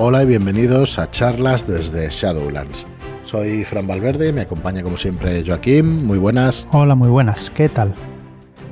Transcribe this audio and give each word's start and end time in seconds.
Hola 0.00 0.22
y 0.22 0.26
bienvenidos 0.26 0.96
a 1.00 1.10
charlas 1.10 1.66
desde 1.66 2.08
Shadowlands. 2.08 2.86
Soy 3.24 3.64
Fran 3.64 3.88
Valverde 3.88 4.28
y 4.28 4.32
me 4.32 4.42
acompaña 4.42 4.84
como 4.84 4.96
siempre 4.96 5.42
Joaquín. 5.44 6.06
Muy 6.06 6.18
buenas. 6.18 6.68
Hola, 6.70 6.94
muy 6.94 7.08
buenas. 7.08 7.50
¿Qué 7.50 7.68
tal? 7.68 7.96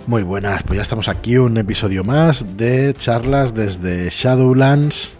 Muy 0.07 0.23
buenas, 0.23 0.63
pues 0.63 0.77
ya 0.77 0.83
estamos 0.83 1.09
aquí 1.09 1.37
un 1.37 1.57
episodio 1.57 2.05
más 2.05 2.57
de 2.57 2.95
charlas 2.97 3.55
desde 3.55 4.09
Shadowlands. 4.09 5.17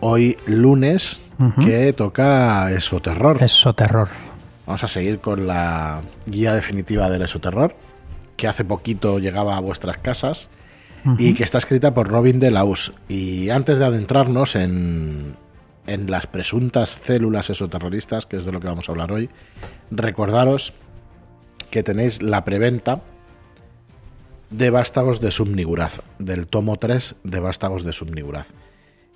Hoy 0.00 0.38
lunes, 0.46 1.20
que 1.62 1.92
toca 1.92 2.72
Esoterror. 2.72 3.42
Esoterror. 3.42 4.08
Vamos 4.66 4.82
a 4.82 4.88
seguir 4.88 5.20
con 5.20 5.46
la 5.46 6.00
guía 6.24 6.54
definitiva 6.54 7.10
del 7.10 7.20
Esoterror, 7.20 7.76
que 8.38 8.48
hace 8.48 8.64
poquito 8.64 9.18
llegaba 9.18 9.58
a 9.58 9.60
vuestras 9.60 9.98
casas 9.98 10.48
y 11.18 11.34
que 11.34 11.44
está 11.44 11.58
escrita 11.58 11.92
por 11.92 12.08
Robin 12.08 12.40
de 12.40 12.50
Laus. 12.50 12.94
Y 13.08 13.50
antes 13.50 13.78
de 13.78 13.84
adentrarnos 13.84 14.56
en, 14.56 15.36
en 15.90 16.10
las 16.10 16.26
presuntas 16.26 16.90
células 16.90 17.50
esoterroristas, 17.50 18.24
que 18.24 18.36
es 18.36 18.44
de 18.44 18.52
lo 18.52 18.60
que 18.60 18.68
vamos 18.68 18.88
a 18.88 18.92
hablar 18.92 19.10
hoy, 19.10 19.28
recordaros 19.90 20.72
que 21.70 21.82
tenéis 21.82 22.22
la 22.22 22.44
preventa 22.44 23.02
de 24.50 24.70
Vástagos 24.70 25.20
de 25.20 25.30
Subniguraz, 25.30 26.00
del 26.18 26.46
tomo 26.46 26.76
3 26.76 27.16
de 27.24 27.40
Vástagos 27.40 27.84
de 27.84 27.92
Subniguraz. 27.92 28.46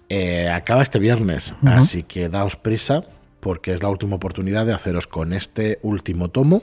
Eh, 0.09 0.49
acaba 0.51 0.83
este 0.83 0.99
viernes, 0.99 1.55
así 1.65 2.03
que 2.03 2.29
daos 2.29 2.57
prisa 2.57 3.05
porque 3.41 3.73
es 3.73 3.83
la 3.83 3.89
última 3.89 4.17
oportunidad 4.17 4.67
de 4.67 4.73
haceros 4.73 5.07
con 5.07 5.33
este 5.33 5.79
último 5.83 6.29
tomo 6.29 6.63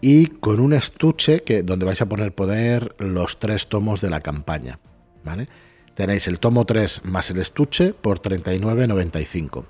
y 0.00 0.26
con 0.26 0.60
un 0.60 0.72
estuche 0.72 1.42
que, 1.42 1.62
donde 1.62 1.86
vais 1.86 2.00
a 2.02 2.06
poner 2.06 2.34
poder 2.34 2.94
los 2.98 3.38
tres 3.38 3.68
tomos 3.68 4.00
de 4.00 4.10
la 4.10 4.20
campaña. 4.20 4.78
¿vale? 5.24 5.48
Tenéis 5.94 6.26
el 6.28 6.40
tomo 6.40 6.64
3 6.64 7.02
más 7.04 7.30
el 7.30 7.38
estuche 7.38 7.92
por 7.92 8.22
39.95. 8.22 9.64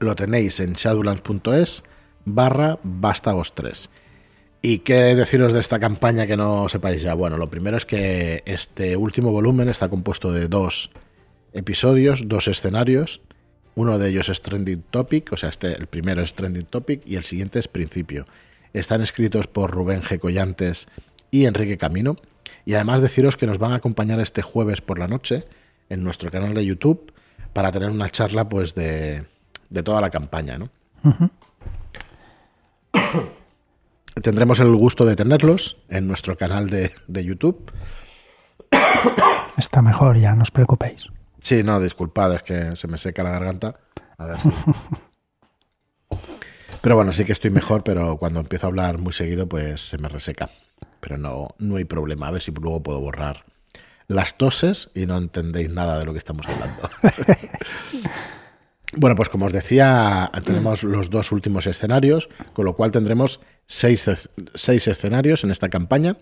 Lo 0.00 0.14
tenéis 0.14 0.60
en 0.60 0.74
shadowlands.es 0.74 1.84
barra 2.24 2.78
vástagos 2.82 3.54
3. 3.54 3.88
¿Y 4.64 4.78
qué 4.80 5.14
deciros 5.16 5.52
de 5.52 5.60
esta 5.60 5.80
campaña 5.80 6.26
que 6.26 6.36
no 6.36 6.68
sepáis 6.68 7.02
ya? 7.02 7.14
Bueno, 7.14 7.36
lo 7.36 7.50
primero 7.50 7.76
es 7.76 7.84
que 7.84 8.42
este 8.46 8.96
último 8.96 9.32
volumen 9.32 9.68
está 9.68 9.88
compuesto 9.88 10.30
de 10.30 10.46
dos 10.46 10.90
episodios, 11.52 12.22
dos 12.26 12.46
escenarios. 12.46 13.20
Uno 13.74 13.98
de 13.98 14.10
ellos 14.10 14.28
es 14.28 14.40
Trending 14.42 14.84
Topic, 14.90 15.32
o 15.32 15.36
sea, 15.36 15.48
este, 15.48 15.72
el 15.72 15.86
primero 15.86 16.22
es 16.22 16.34
Trending 16.34 16.66
Topic 16.66 17.02
y 17.06 17.16
el 17.16 17.24
siguiente 17.24 17.58
es 17.58 17.66
Principio. 17.66 18.24
Están 18.72 19.00
escritos 19.00 19.46
por 19.46 19.70
Rubén 19.70 20.02
G. 20.02 20.18
Collantes 20.18 20.86
y 21.30 21.46
Enrique 21.46 21.78
Camino. 21.78 22.18
Y 22.64 22.74
además 22.74 23.00
deciros 23.00 23.36
que 23.36 23.46
nos 23.46 23.58
van 23.58 23.72
a 23.72 23.76
acompañar 23.76 24.20
este 24.20 24.42
jueves 24.42 24.80
por 24.80 24.98
la 24.98 25.08
noche 25.08 25.44
en 25.88 26.04
nuestro 26.04 26.30
canal 26.30 26.54
de 26.54 26.64
YouTube 26.64 27.12
para 27.52 27.72
tener 27.72 27.90
una 27.90 28.08
charla 28.08 28.48
pues 28.48 28.74
de, 28.74 29.26
de 29.68 29.82
toda 29.82 30.00
la 30.00 30.10
campaña, 30.10 30.58
¿no? 30.58 30.70
Tendremos 34.22 34.60
el 34.60 34.74
gusto 34.76 35.04
de 35.04 35.16
tenerlos 35.16 35.78
en 35.88 36.06
nuestro 36.06 36.36
canal 36.36 36.70
de, 36.70 36.92
de, 37.08 37.24
YouTube. 37.24 37.72
Está 39.56 39.82
mejor, 39.82 40.18
ya, 40.18 40.34
no 40.34 40.42
os 40.42 40.50
preocupéis. 40.50 41.08
Sí, 41.40 41.62
no, 41.62 41.80
disculpad, 41.80 42.34
es 42.34 42.42
que 42.42 42.76
se 42.76 42.88
me 42.88 42.98
seca 42.98 43.22
la 43.22 43.30
garganta. 43.30 43.76
A 44.18 44.26
ver. 44.26 44.36
pero 46.82 46.96
bueno, 46.96 47.12
sí 47.12 47.24
que 47.24 47.32
estoy 47.32 47.50
mejor, 47.50 47.82
pero 47.82 48.18
cuando 48.18 48.40
empiezo 48.40 48.66
a 48.66 48.68
hablar 48.68 48.98
muy 48.98 49.12
seguido, 49.12 49.48
pues 49.48 49.88
se 49.88 49.98
me 49.98 50.08
reseca 50.08 50.50
pero 51.02 51.18
no, 51.18 51.48
no 51.58 51.76
hay 51.76 51.84
problema. 51.84 52.28
A 52.28 52.30
ver 52.30 52.40
si 52.40 52.52
luego 52.52 52.80
puedo 52.80 53.00
borrar 53.00 53.44
las 54.06 54.38
toses 54.38 54.88
y 54.94 55.04
no 55.04 55.18
entendéis 55.18 55.68
nada 55.68 55.98
de 55.98 56.04
lo 56.04 56.12
que 56.12 56.18
estamos 56.18 56.46
hablando. 56.46 56.88
bueno, 58.96 59.16
pues 59.16 59.28
como 59.28 59.46
os 59.46 59.52
decía, 59.52 60.30
tenemos 60.44 60.84
los 60.84 61.10
dos 61.10 61.32
últimos 61.32 61.66
escenarios, 61.66 62.28
con 62.52 62.66
lo 62.66 62.76
cual 62.76 62.92
tendremos 62.92 63.40
seis, 63.66 64.08
seis 64.54 64.86
escenarios 64.86 65.42
en 65.42 65.50
esta 65.50 65.68
campaña. 65.68 66.18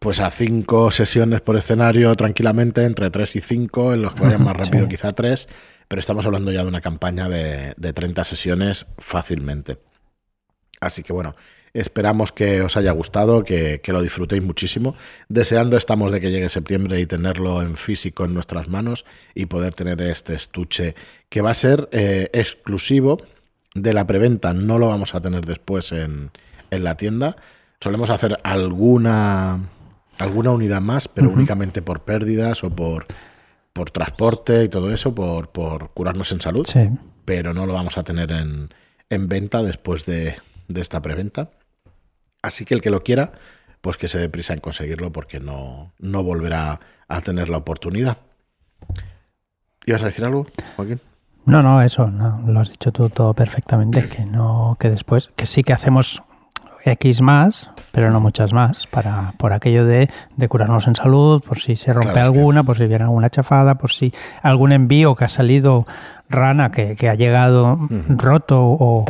Pues 0.00 0.18
a 0.18 0.32
cinco 0.32 0.90
sesiones 0.90 1.40
por 1.40 1.56
escenario 1.56 2.14
tranquilamente, 2.16 2.84
entre 2.84 3.08
tres 3.10 3.36
y 3.36 3.40
cinco, 3.40 3.94
en 3.94 4.02
los 4.02 4.14
que 4.14 4.22
vayan 4.22 4.42
más 4.42 4.56
rápido 4.56 4.88
quizá 4.88 5.12
tres, 5.12 5.48
pero 5.86 6.00
estamos 6.00 6.26
hablando 6.26 6.50
ya 6.50 6.62
de 6.62 6.68
una 6.68 6.80
campaña 6.80 7.28
de, 7.28 7.72
de 7.76 7.92
30 7.92 8.24
sesiones 8.24 8.86
fácilmente. 8.98 9.78
Así 10.80 11.04
que 11.04 11.12
bueno, 11.12 11.36
Esperamos 11.74 12.30
que 12.30 12.62
os 12.62 12.76
haya 12.76 12.92
gustado, 12.92 13.42
que, 13.42 13.80
lo 13.88 14.00
disfrutéis 14.00 14.44
muchísimo. 14.44 14.94
Deseando 15.28 15.76
estamos 15.76 16.12
de 16.12 16.20
que 16.20 16.30
llegue 16.30 16.48
septiembre 16.48 17.00
y 17.00 17.06
tenerlo 17.06 17.62
en 17.62 17.76
físico 17.76 18.24
en 18.24 18.32
nuestras 18.32 18.68
manos 18.68 19.04
y 19.34 19.46
poder 19.46 19.74
tener 19.74 20.00
este 20.00 20.34
estuche 20.34 20.94
que 21.28 21.42
va 21.42 21.50
a 21.50 21.54
ser 21.54 21.88
eh, 21.90 22.30
exclusivo 22.32 23.22
de 23.74 23.92
la 23.92 24.06
preventa. 24.06 24.54
No 24.54 24.78
lo 24.78 24.86
vamos 24.86 25.16
a 25.16 25.20
tener 25.20 25.44
después 25.44 25.90
en, 25.90 26.30
la 26.70 26.96
tienda. 26.96 27.34
Solemos 27.80 28.10
hacer 28.10 28.38
alguna, 28.44 29.58
alguna 30.18 30.52
unidad 30.52 30.80
más, 30.80 31.08
pero 31.08 31.30
únicamente 31.30 31.82
por 31.82 32.02
pérdidas 32.02 32.62
o 32.62 32.70
por, 32.70 33.06
por 33.72 33.90
transporte 33.90 34.62
y 34.62 34.68
todo 34.68 34.94
eso, 34.94 35.12
por, 35.12 35.48
por 35.48 35.90
curarnos 35.90 36.30
en 36.30 36.40
salud. 36.40 36.68
Pero 37.24 37.52
no 37.52 37.66
lo 37.66 37.74
vamos 37.74 37.98
a 37.98 38.04
tener 38.04 38.30
en, 38.30 38.72
en 39.10 39.28
venta 39.28 39.60
después 39.62 40.06
de, 40.06 40.36
de 40.68 40.80
esta 40.80 41.02
preventa. 41.02 41.50
Así 42.44 42.66
que 42.66 42.74
el 42.74 42.82
que 42.82 42.90
lo 42.90 43.02
quiera, 43.02 43.32
pues 43.80 43.96
que 43.96 44.06
se 44.06 44.18
dé 44.18 44.28
prisa 44.28 44.52
en 44.52 44.60
conseguirlo 44.60 45.10
porque 45.10 45.40
no, 45.40 45.92
no 45.98 46.22
volverá 46.22 46.78
a 47.08 47.20
tener 47.22 47.48
la 47.48 47.56
oportunidad. 47.56 48.18
¿Ibas 49.86 50.02
a 50.02 50.06
decir 50.06 50.26
algo, 50.26 50.46
Joaquín? 50.76 51.00
No, 51.46 51.62
no, 51.62 51.80
eso, 51.80 52.10
no, 52.10 52.42
lo 52.46 52.60
has 52.60 52.70
dicho 52.70 52.92
tú 52.92 53.08
todo 53.08 53.32
perfectamente, 53.32 54.10
que 54.10 54.26
no, 54.26 54.76
que 54.78 54.90
después, 54.90 55.30
que 55.36 55.46
sí 55.46 55.64
que 55.64 55.72
hacemos 55.72 56.22
X 56.84 57.22
más, 57.22 57.70
pero 57.92 58.10
no 58.10 58.20
muchas 58.20 58.52
más, 58.52 58.86
para, 58.88 59.32
por 59.38 59.54
aquello 59.54 59.86
de, 59.86 60.10
de 60.36 60.48
curarnos 60.48 60.86
en 60.86 60.96
salud, 60.96 61.42
por 61.42 61.60
si 61.60 61.76
se 61.76 61.94
rompe 61.94 62.20
alguna, 62.20 62.62
por 62.62 62.76
si 62.76 62.86
viene 62.86 63.04
alguna 63.04 63.30
chafada, 63.30 63.76
por 63.76 63.90
si 63.90 64.12
algún 64.42 64.72
envío 64.72 65.14
que 65.14 65.24
ha 65.24 65.28
salido 65.28 65.86
rana, 66.28 66.72
que, 66.72 66.94
que 66.94 67.08
ha 67.08 67.14
llegado 67.14 67.78
roto 68.08 68.62
o, 68.62 69.06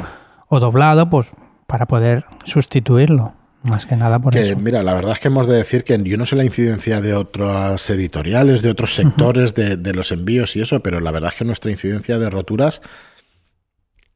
o 0.47 0.61
doblado, 0.61 1.11
pues 1.11 1.33
para 1.75 1.87
poder 1.87 2.25
sustituirlo. 2.45 3.33
Más 3.65 3.85
que 3.85 3.97
nada 3.97 4.21
por 4.21 4.37
eso. 4.37 4.57
Mira, 4.57 4.85
la 4.85 4.95
verdad 4.95 5.15
es 5.15 5.19
que 5.19 5.27
hemos 5.27 5.49
de 5.49 5.57
decir 5.57 5.83
que 5.83 6.01
yo 6.05 6.17
no 6.17 6.25
sé 6.25 6.37
la 6.37 6.45
incidencia 6.45 7.01
de 7.01 7.15
otras 7.15 7.91
editoriales, 7.91 8.62
de 8.62 8.71
otros 8.71 8.95
sectores, 8.95 9.55
de, 9.55 9.93
los 9.93 10.13
envíos 10.13 10.55
y 10.55 10.61
eso, 10.61 10.79
pero 10.79 11.01
la 11.01 11.11
verdad 11.11 11.33
es 11.33 11.39
que 11.39 11.45
nuestra 11.45 11.73
incidencia 11.73 12.17
de 12.17 12.31
roturas 12.31 12.81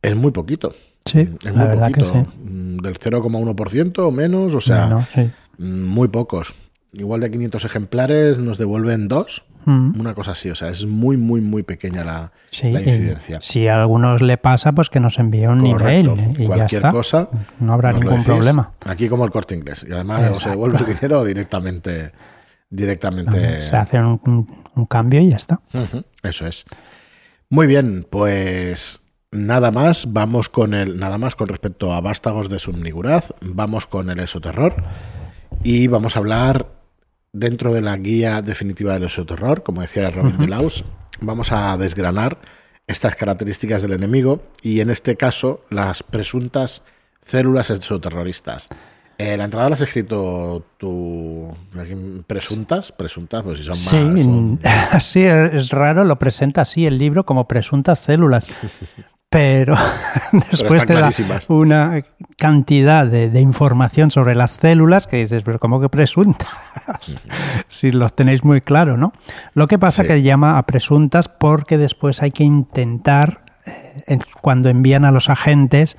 es 0.02 0.14
muy 0.14 0.30
poquito. 0.30 0.72
Sí, 1.04 1.28
es 1.44 1.52
la 1.56 1.64
verdad 1.64 1.90
que 1.90 2.04
sí. 2.04 2.18
Mm, 2.44 2.76
del 2.76 2.96
0,1% 2.96 3.98
o 3.98 4.12
menos, 4.12 4.54
o 4.54 4.60
sea, 4.60 5.08
mm, 5.58 5.82
muy 5.82 6.06
pocos. 6.06 6.54
Igual 6.92 7.20
de 7.20 7.30
500 7.30 7.64
ejemplares 7.64 8.38
nos 8.38 8.58
devuelven 8.58 9.08
dos 9.08 9.42
Mm. 9.68 10.00
Una 10.00 10.14
cosa 10.14 10.32
así, 10.32 10.48
o 10.48 10.54
sea, 10.54 10.68
es 10.68 10.86
muy, 10.86 11.18
muy, 11.18 11.42
muy 11.42 11.62
pequeña 11.62 12.02
la, 12.02 12.32
incidencia. 12.50 13.38
Si 13.42 13.68
a 13.68 13.82
algunos 13.82 14.22
le 14.22 14.38
pasa, 14.38 14.72
pues 14.72 14.88
que 14.88 14.98
nos 14.98 15.18
envíe 15.18 15.46
un 15.46 15.66
email 15.66 16.10
y 16.38 16.46
Cualquier 16.46 16.70
ya 16.70 16.88
está. 16.88 16.90
cosa. 16.90 17.28
No 17.60 17.74
habrá 17.74 17.92
ningún 17.92 18.24
problema. 18.24 18.72
Aquí 18.86 19.10
como 19.10 19.26
el 19.26 19.30
corte 19.30 19.54
inglés. 19.54 19.84
Y 19.86 19.92
además 19.92 20.38
se 20.38 20.48
devuelve 20.48 20.78
el 20.78 20.86
dinero 20.86 21.22
directamente. 21.22 22.12
directamente... 22.70 23.60
se 23.60 23.76
hace 23.76 24.00
un, 24.00 24.46
cambio 24.88 25.20
y 25.20 25.28
ya 25.28 25.36
está. 25.36 25.60
eso 26.22 26.46
es. 26.46 26.64
Muy 27.50 27.66
bien, 27.66 28.06
pues 28.08 29.02
nada 29.30 29.70
más, 29.70 30.14
vamos 30.14 30.48
con 30.48 30.72
el, 30.72 30.98
nada 30.98 31.18
más 31.18 31.34
con 31.34 31.48
respecto 31.48 31.92
a 31.92 32.00
vástagos 32.00 32.48
de 32.48 32.58
Subniguraz, 32.58 33.34
vamos 33.42 33.86
con 33.86 34.08
el 34.08 34.20
esoterror 34.20 34.76
y 35.62 35.88
vamos 35.88 36.16
a 36.16 36.20
hablar 36.20 36.77
dentro 37.38 37.72
de 37.72 37.80
la 37.80 37.96
guía 37.96 38.42
definitiva 38.42 38.94
del 38.94 39.04
exoterror, 39.04 39.62
como 39.62 39.82
decía 39.82 40.10
Robin 40.10 40.38
de 40.38 40.48
Laus, 40.48 40.84
vamos 41.20 41.52
a 41.52 41.76
desgranar 41.76 42.38
estas 42.86 43.14
características 43.14 43.82
del 43.82 43.92
enemigo 43.92 44.42
y 44.62 44.80
en 44.80 44.90
este 44.90 45.16
caso 45.16 45.62
las 45.70 46.02
presuntas 46.02 46.82
células 47.26 47.70
exoterroristas. 47.70 48.68
Eh, 49.18 49.36
la 49.36 49.44
entrada 49.44 49.68
la 49.68 49.74
has 49.74 49.80
escrito 49.80 50.64
tú, 50.76 51.52
presuntas, 52.26 52.92
presuntas, 52.92 53.42
pues 53.42 53.58
si 53.58 53.64
son 53.64 53.72
más. 53.72 55.02
Sí, 55.02 55.20
sí, 55.20 55.22
es 55.24 55.70
raro, 55.70 56.04
lo 56.04 56.18
presenta 56.18 56.62
así 56.62 56.86
el 56.86 56.98
libro 56.98 57.26
como 57.26 57.48
presuntas 57.48 57.98
células. 57.98 58.48
pero 59.28 59.74
después 60.50 60.86
te 60.86 60.94
da 60.94 61.10
una 61.48 62.04
cantidad 62.38 63.04
de, 63.04 63.40
información 63.40 64.12
sobre 64.12 64.36
las 64.36 64.52
células 64.52 65.08
que 65.08 65.16
dices, 65.16 65.42
pero 65.42 65.58
¿cómo 65.58 65.80
que 65.80 65.88
presuntas? 65.88 66.48
si 67.68 67.90
los 67.90 68.14
tenéis 68.14 68.44
muy 68.44 68.60
claro, 68.60 68.96
¿no? 68.96 69.12
Lo 69.54 69.66
que 69.66 69.76
pasa 69.76 70.02
es 70.02 70.08
que 70.08 70.22
llama 70.22 70.56
a 70.56 70.62
presuntas 70.62 71.28
porque 71.28 71.78
después 71.78 72.22
hay 72.22 72.30
que 72.30 72.44
intentar, 72.44 73.44
eh, 73.66 74.18
cuando 74.40 74.68
envían 74.68 75.04
a 75.04 75.10
los 75.10 75.28
agentes, 75.28 75.96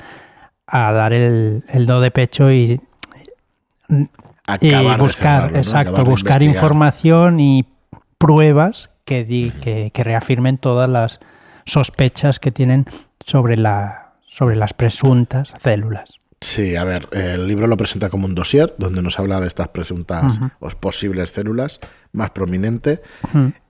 a 0.66 0.94
dar 0.94 1.12
el, 1.12 1.62
do 1.86 2.00
de 2.00 2.10
pecho 2.10 2.50
y, 2.54 2.80
buscar, 4.98 5.58
exacto, 5.58 6.06
buscar 6.06 6.42
información 6.42 7.42
y 7.42 7.66
pruebas 8.18 8.90
que, 9.04 9.26
que, 9.94 10.04
reafirmen 10.04 10.58
todas 10.58 10.90
las 10.90 11.20
sospechas 11.66 12.40
que 12.40 12.52
tienen 12.52 12.86
sobre, 13.26 13.58
la, 13.58 14.14
sobre 14.26 14.56
las 14.56 14.74
presuntas 14.74 15.52
células. 15.62 16.20
Sí, 16.42 16.78
a 16.78 16.86
ver, 16.86 17.10
el 17.12 17.48
libro 17.48 17.68
lo 17.68 17.76
presenta 17.76 18.10
como 18.10 18.26
un 18.26 18.34
dossier 18.34 18.74
donde 18.78 19.02
nos 19.02 19.20
habla 19.20 19.42
de 19.42 19.48
estas 19.48 19.68
presuntas 19.70 20.40
o 20.60 20.70
posibles 20.70 21.32
células 21.32 21.82
más 22.14 22.32
prominente. 22.32 23.02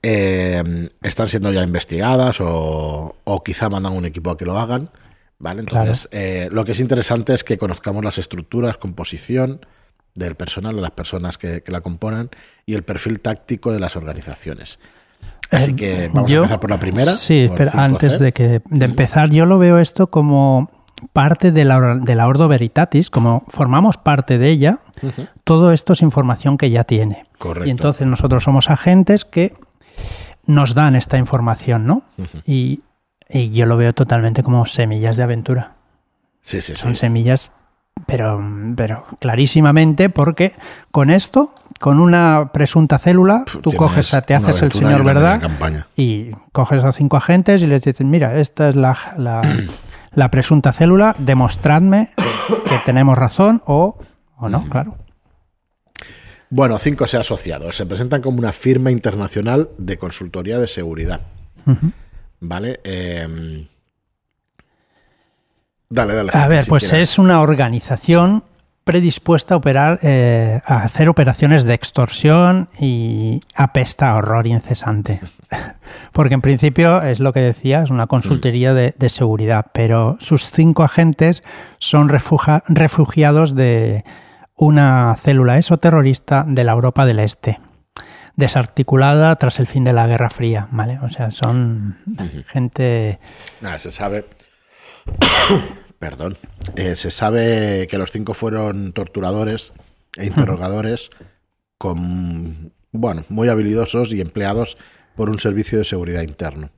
Eh, 0.04 0.90
están 1.02 1.28
siendo 1.28 1.52
ya 1.52 1.64
investigadas 1.64 2.38
o, 2.40 3.16
quizá 3.44 3.70
mandan 3.70 3.94
un 3.94 4.06
equipo 4.06 4.30
a 4.30 4.38
que 4.38 4.46
lo 4.46 4.60
hagan. 4.60 4.92
¿vale? 5.40 5.62
Entonces, 5.62 6.08
eh, 6.12 6.50
lo 6.52 6.64
que 6.64 6.74
es 6.74 6.80
interesante 6.80 7.34
es 7.34 7.44
que 7.44 7.58
conozcamos 7.58 8.04
las 8.04 8.20
estructuras, 8.20 8.78
composición 8.78 9.66
del 10.14 10.36
personal, 10.36 10.76
de 10.76 10.82
las 10.82 10.92
personas 10.92 11.40
que, 11.40 11.64
la 11.66 11.82
componen 11.82 12.30
y 12.68 12.76
el 12.76 12.84
perfil 12.84 13.20
táctico 13.20 13.72
de 13.72 13.80
las 13.80 13.96
organizaciones. 13.96 14.80
Así 15.50 15.76
que 15.76 16.06
eh, 16.06 16.12
vamos 16.14 16.30
a 16.30 16.36
empezar 16.36 16.60
por 16.60 16.70
la 16.70 16.78
primera. 16.78 17.12
Sí, 17.14 17.50
pero 17.56 17.72
antes 17.74 18.20
de, 18.20 18.32
que, 18.32 18.62
de 18.64 18.86
empezar, 18.86 19.32
yo 19.32 19.48
lo 19.48 19.58
veo 19.58 19.80
esto 19.80 20.08
como 20.12 20.70
parte 21.14 21.52
de 21.52 21.66
la, 21.66 21.96
de 21.96 22.16
la 22.16 22.28
Ordo 22.28 22.48
Veritatis, 22.48 23.10
como 23.10 23.44
formamos 23.48 23.98
parte 23.98 24.38
de 24.38 24.50
ella, 24.50 24.80
todo 25.44 25.72
esto 25.72 25.94
es 25.94 26.02
información 26.02 26.58
que 26.58 26.70
ya 26.70 26.84
tiene. 26.84 27.26
Correcto. 27.38 27.68
Y 27.68 27.72
entonces 27.72 28.08
nosotros 28.08 28.44
somos 28.44 28.70
agentes 28.70 29.26
que 29.26 29.56
nos 30.46 30.74
dan 30.74 30.96
esta 30.96 31.18
información, 31.18 31.86
¿no? 31.86 32.04
y, 32.46 32.82
yo 33.32 33.68
lo 33.68 33.78
veo 33.78 33.94
totalmente 33.94 34.42
como 34.42 34.66
semillas 34.66 35.16
de 35.16 35.22
aventura. 35.22 35.74
Sí, 36.42 36.62
sí, 36.62 36.74
Son 36.74 36.96
semillas, 36.96 37.52
pero, 38.08 38.44
pero 38.76 39.06
clarísimamente, 39.20 40.10
porque 40.10 40.54
con 40.90 41.12
esto, 41.12 41.54
con 41.80 42.00
una 42.00 42.50
presunta 42.52 42.98
célula, 42.98 43.46
tú 43.62 43.72
coges, 43.74 44.16
te 44.26 44.34
haces 44.34 44.64
el 44.64 44.72
señor 44.72 45.04
verdad 45.04 45.52
y 45.96 46.32
coges 46.52 46.84
a 46.84 46.92
cinco 46.92 47.18
agentes 47.18 47.62
y 47.62 47.68
les 47.68 47.84
dices, 47.84 48.04
mira, 48.04 48.36
esta 48.40 48.70
es 48.70 48.76
la 48.76 48.98
la 49.18 49.42
presunta 50.32 50.74
célula, 50.74 51.16
demostradme 51.20 52.10
que 52.68 52.78
tenemos 52.86 53.18
razón 53.18 53.62
o, 53.66 53.98
o 54.38 54.50
no, 54.50 54.68
claro. 54.70 54.98
Bueno, 56.50 56.80
5C 56.80 57.20
asociados. 57.20 57.76
Se 57.76 57.86
presentan 57.86 58.22
como 58.22 58.40
una 58.40 58.52
firma 58.52 58.92
internacional 58.92 59.70
de 59.78 59.98
consultoría 59.98 60.58
de 60.58 60.68
seguridad. 60.68 61.22
¿Vale? 62.40 62.80
Em, 62.84 63.68
dale, 65.90 66.16
dale. 66.16 66.32
A 66.34 66.48
ver, 66.48 66.66
pues 66.68 66.92
es 66.92 67.20
una 67.20 67.42
organización 67.42 68.44
predispuesta 68.90 69.54
a 69.54 69.58
operar, 69.58 70.00
eh, 70.02 70.62
a 70.66 70.78
hacer 70.78 71.10
operaciones 71.10 71.64
de 71.64 71.76
extorsión 71.76 72.70
y 72.80 73.40
apesta 73.54 74.16
horror 74.16 74.48
incesante. 74.48 75.22
Porque 76.12 76.34
en 76.34 76.42
principio 76.42 77.04
es 77.04 77.20
lo 77.20 77.32
que 77.32 77.40
decía, 77.40 77.84
es 77.84 77.92
una 77.92 78.08
consultoría 78.08 78.74
de, 78.74 79.10
seguridad, 79.10 79.68
pero 79.74 80.18
sus 80.20 80.50
cinco 80.50 80.82
agentes 80.82 81.44
son 81.78 82.10
refugiados 82.10 83.54
de 83.54 84.06
una 84.56 85.16
célula 85.20 85.60
esoterrorista 85.60 86.44
de 86.48 86.64
la 86.64 86.72
Europa 86.72 87.06
del 87.06 87.20
Este, 87.20 87.60
desarticulada 88.38 89.36
tras 89.36 89.60
el 89.60 89.68
fin 89.68 89.84
de 89.84 89.94
la 89.94 90.08
Guerra 90.08 90.32
Fría, 90.32 90.68
¿vale? 90.72 90.98
O 91.04 91.10
sea, 91.10 91.30
son 91.30 92.00
gente... 92.48 93.20
Nada, 93.62 93.78
se 93.78 93.92
sabe 93.92 94.26
Perdón. 96.00 96.38
Eh, 96.76 96.96
se 96.96 97.12
sabe 97.12 97.88
que 97.90 97.98
los 97.98 98.12
cinco 98.12 98.34
fueron 98.34 98.94
torturadores 98.94 99.74
e 100.16 100.26
interrogadores 100.26 101.10
con, 101.78 102.72
bueno, 102.92 103.26
muy 103.30 103.50
habilidosos 103.50 104.14
y 104.14 104.22
empleados 104.22 104.78
por 105.16 105.30
un 105.30 105.40
servicio 105.40 105.78
de 105.78 105.86
seguridad 105.86 106.22
interno. 106.22 106.70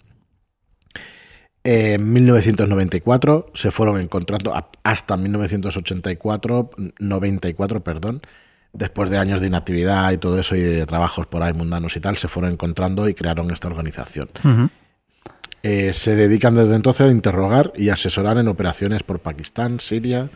En 1.63 2.11
1994 2.11 3.51
se 3.53 3.69
fueron 3.69 4.01
encontrando 4.01 4.53
hasta 4.83 5.15
1984, 5.15 6.71
94, 6.97 7.83
perdón, 7.83 8.21
después 8.73 9.11
de 9.11 9.19
años 9.19 9.41
de 9.41 9.47
inactividad 9.47 10.11
y 10.11 10.17
todo 10.17 10.39
eso 10.39 10.55
y 10.55 10.61
de 10.61 10.85
trabajos 10.87 11.27
por 11.27 11.43
ahí 11.43 11.53
mundanos 11.53 11.95
y 11.95 11.99
tal, 11.99 12.17
se 12.17 12.27
fueron 12.27 12.53
encontrando 12.53 13.07
y 13.07 13.13
crearon 13.13 13.51
esta 13.51 13.67
organización. 13.67 14.29
Eh, 15.63 15.93
se 15.93 16.15
dedican 16.15 16.55
desde 16.55 16.75
entonces 16.75 17.07
a 17.07 17.11
interrogar 17.11 17.71
y 17.75 17.89
asesorar 17.89 18.37
en 18.37 18.47
operaciones 18.47 19.03
por 19.03 19.19
Pakistán, 19.19 19.79
Siria, 19.79 20.29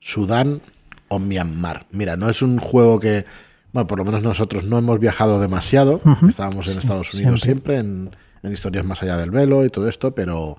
Sudán 0.00 0.60
o 1.08 1.18
Myanmar. 1.18 1.86
Mira, 1.90 2.16
no 2.16 2.28
es 2.28 2.42
un 2.42 2.58
juego 2.58 3.00
que, 3.00 3.24
bueno, 3.72 3.86
por 3.86 3.98
lo 3.98 4.04
menos 4.04 4.22
nosotros 4.22 4.64
no 4.64 4.76
hemos 4.78 5.00
viajado 5.00 5.40
demasiado. 5.40 6.00
Estábamos 6.28 6.68
en 6.68 6.78
Estados 6.78 7.14
Unidos 7.14 7.40
siempre, 7.40 7.78
en, 7.78 8.10
historias 8.42 8.84
más 8.84 9.02
allá 9.02 9.16
del 9.16 9.30
velo 9.30 9.64
y 9.64 9.70
todo 9.70 9.88
esto, 9.88 10.14
pero, 10.14 10.56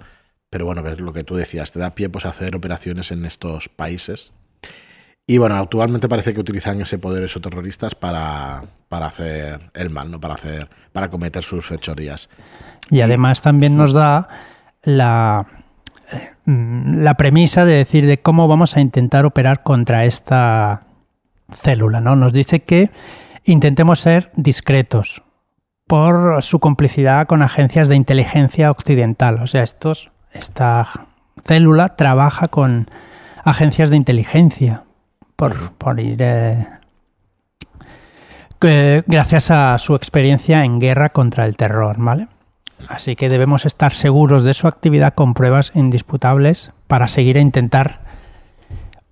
pero 0.50 0.66
bueno, 0.66 0.84
ves 0.84 1.00
lo 1.00 1.14
que 1.14 1.24
tú 1.24 1.36
decías, 1.36 1.72
te 1.72 1.80
da 1.80 1.96
pie 1.96 2.10
pues, 2.10 2.26
a 2.26 2.30
hacer 2.30 2.56
operaciones 2.56 3.12
en 3.12 3.24
estos 3.24 3.70
países. 3.70 4.34
Y 5.30 5.40
bueno, 5.40 5.56
actualmente 5.56 6.08
parece 6.08 6.34
que 6.34 6.40
utilizan 6.40 6.80
ese 6.80 6.98
poder 6.98 7.26
esos 7.26 7.42
terroristas 7.42 7.94
para, 7.96 8.64
para 8.88 9.08
hacer 9.08 9.72
el 9.74 9.90
mal, 9.90 10.10
¿no? 10.10 10.22
Para 10.22 10.36
hacer, 10.36 10.70
para 10.94 11.10
cometer 11.10 11.44
sus 11.44 11.66
fechorías. 11.66 12.30
Y 12.90 13.02
además 13.02 13.42
también 13.42 13.76
nos 13.76 13.92
da 13.92 14.30
la, 14.84 15.46
mm, 16.46 17.04
la 17.04 17.16
premisa 17.16 17.66
de 17.66 17.74
decir 17.74 18.06
de 18.06 18.22
cómo 18.22 18.48
vamos 18.48 18.78
a 18.78 18.80
intentar 18.80 19.26
operar 19.26 19.64
contra 19.64 20.06
esta 20.06 20.88
célula, 21.52 22.00
¿no? 22.00 22.16
Nos 22.16 22.32
dice 22.32 22.62
que 22.62 22.90
intentemos 23.44 24.00
ser 24.00 24.32
discretos 24.38 25.24
por 25.88 26.42
su 26.42 26.62
complicidad 26.62 27.28
con 27.28 27.42
agencias 27.42 27.90
de 27.90 27.98
inteligencia 27.98 28.72
occidental. 28.72 29.42
O 29.42 29.48
sea, 29.48 29.64
estos, 29.64 30.10
esta 30.32 30.88
célula 31.44 31.98
trabaja 31.98 32.48
con 32.48 32.90
agencias 33.44 33.90
de 33.90 33.98
inteligencia 33.98 34.84
por, 35.38 35.72
por 35.74 36.00
ir 36.02 36.18
eh, 36.22 36.68
gracias 39.06 39.52
a 39.52 39.78
su 39.78 39.96
experiencia 39.96 40.66
en 40.66 40.80
guerra 40.80 41.10
contra 41.10 41.46
el 41.46 41.56
terror, 41.56 41.96
¿vale? 42.00 42.28
Así 42.90 43.16
que 43.16 43.30
debemos 43.30 43.66
estar 43.66 43.94
seguros 43.94 44.44
de 44.44 44.54
su 44.54 44.68
actividad 44.68 45.14
con 45.14 45.34
pruebas 45.34 45.72
indisputables 45.76 46.72
para 46.88 47.08
seguir 47.08 47.38
a 47.38 47.42
intentar 47.42 48.00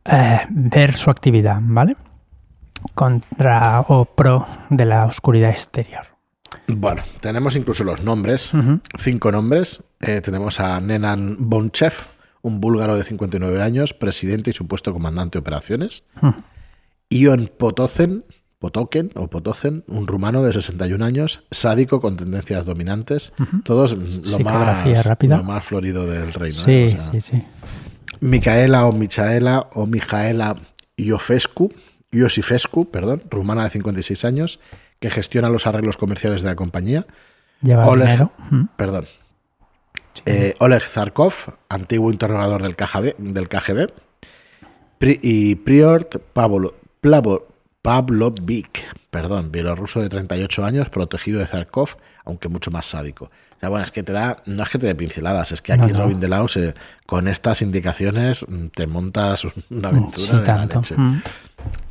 eh, 0.05 0.41
ver 0.49 0.97
su 0.97 1.09
actividad, 1.09 1.59
¿vale? 1.61 1.95
Contra 2.93 3.81
o 3.87 4.05
pro 4.05 4.45
de 4.69 4.85
la 4.85 5.05
oscuridad 5.05 5.51
exterior. 5.51 6.05
Bueno, 6.67 7.03
tenemos 7.21 7.55
incluso 7.55 7.83
los 7.83 8.03
nombres, 8.03 8.51
cinco 8.97 9.31
nombres. 9.31 9.83
Eh, 9.99 10.21
tenemos 10.21 10.59
a 10.59 10.79
Nenan 10.79 11.37
Bonchev, 11.39 11.93
un 12.45 12.61
búlgaro 12.61 12.95
de 12.95 13.03
59 13.03 13.63
años, 13.63 13.95
presidente 13.95 14.51
y 14.51 14.53
supuesto 14.53 14.93
comandante 14.93 15.37
de 15.37 15.39
operaciones. 15.39 16.03
Ion 17.09 17.49
Potozen, 17.57 18.23
Potoken 18.59 19.11
o 19.15 19.27
Potozen, 19.31 19.83
un 19.87 20.05
rumano 20.05 20.43
de 20.43 20.53
61 20.53 21.03
años, 21.03 21.43
sádico 21.49 22.01
con 22.01 22.17
tendencias 22.17 22.67
dominantes, 22.67 23.33
todos 23.63 23.93
lo 23.93 24.39
más, 24.39 25.03
rápida. 25.03 25.37
lo 25.37 25.43
más 25.43 25.65
florido 25.65 26.05
del 26.05 26.33
reino. 26.33 26.59
¿eh? 26.67 26.95
Sí, 27.11 27.19
sí, 27.19 27.21
sí. 27.21 27.43
Micaela 28.19 28.85
o 28.85 28.93
Michaela 28.93 29.67
o 29.73 29.87
Mijaela 29.87 30.55
Iofescu, 30.97 31.73
Iosifescu, 32.11 32.91
perdón, 32.91 33.23
rumana 33.31 33.63
de 33.63 33.71
56 33.71 34.23
años, 34.23 34.59
que 34.99 35.09
gestiona 35.09 35.49
los 35.49 35.65
arreglos 35.65 35.97
comerciales 35.97 36.43
de 36.43 36.49
la 36.49 36.55
compañía. 36.55 37.07
Lleva 37.63 37.87
dinero. 37.95 38.31
Perdón. 38.77 39.05
Eh, 40.25 40.55
Oleg 40.59 40.83
Zarkov, 40.83 41.33
antiguo 41.69 42.11
interrogador 42.11 42.61
del 42.61 42.75
KGB, 42.75 43.15
del 43.17 43.49
KGB 43.49 43.89
y 45.21 45.55
Prior 45.55 46.07
Pablo, 46.33 46.75
Plavo, 47.01 47.47
Pavlovic, 47.81 48.83
perdón, 49.11 49.51
bielorruso 49.51 50.01
de 50.01 50.09
38 50.09 50.65
años, 50.65 50.89
protegido 50.89 51.39
de 51.39 51.45
Zarkov, 51.45 51.97
aunque 52.23 52.49
mucho 52.49 52.71
más 52.71 52.87
sádico. 52.87 53.25
O 53.25 53.59
sea, 53.59 53.69
bueno, 53.69 53.85
es 53.85 53.91
que 53.91 54.01
te 54.01 54.11
da, 54.11 54.41
no 54.47 54.63
es 54.63 54.69
que 54.69 54.79
te 54.79 54.87
dé 54.87 54.95
pinceladas, 54.95 55.51
es 55.51 55.61
que 55.61 55.73
aquí 55.73 55.93
Robin 55.93 56.19
de 56.19 56.27
Laos, 56.27 56.57
con 57.05 57.27
estas 57.27 57.61
indicaciones, 57.61 58.45
mm, 58.47 58.67
te 58.67 58.87
montas 58.87 59.45
una 59.69 59.89
aventura 59.89 60.41
de 60.41 60.47
la 60.47 60.65
leche. 60.65 60.95
Mm. 60.97 61.21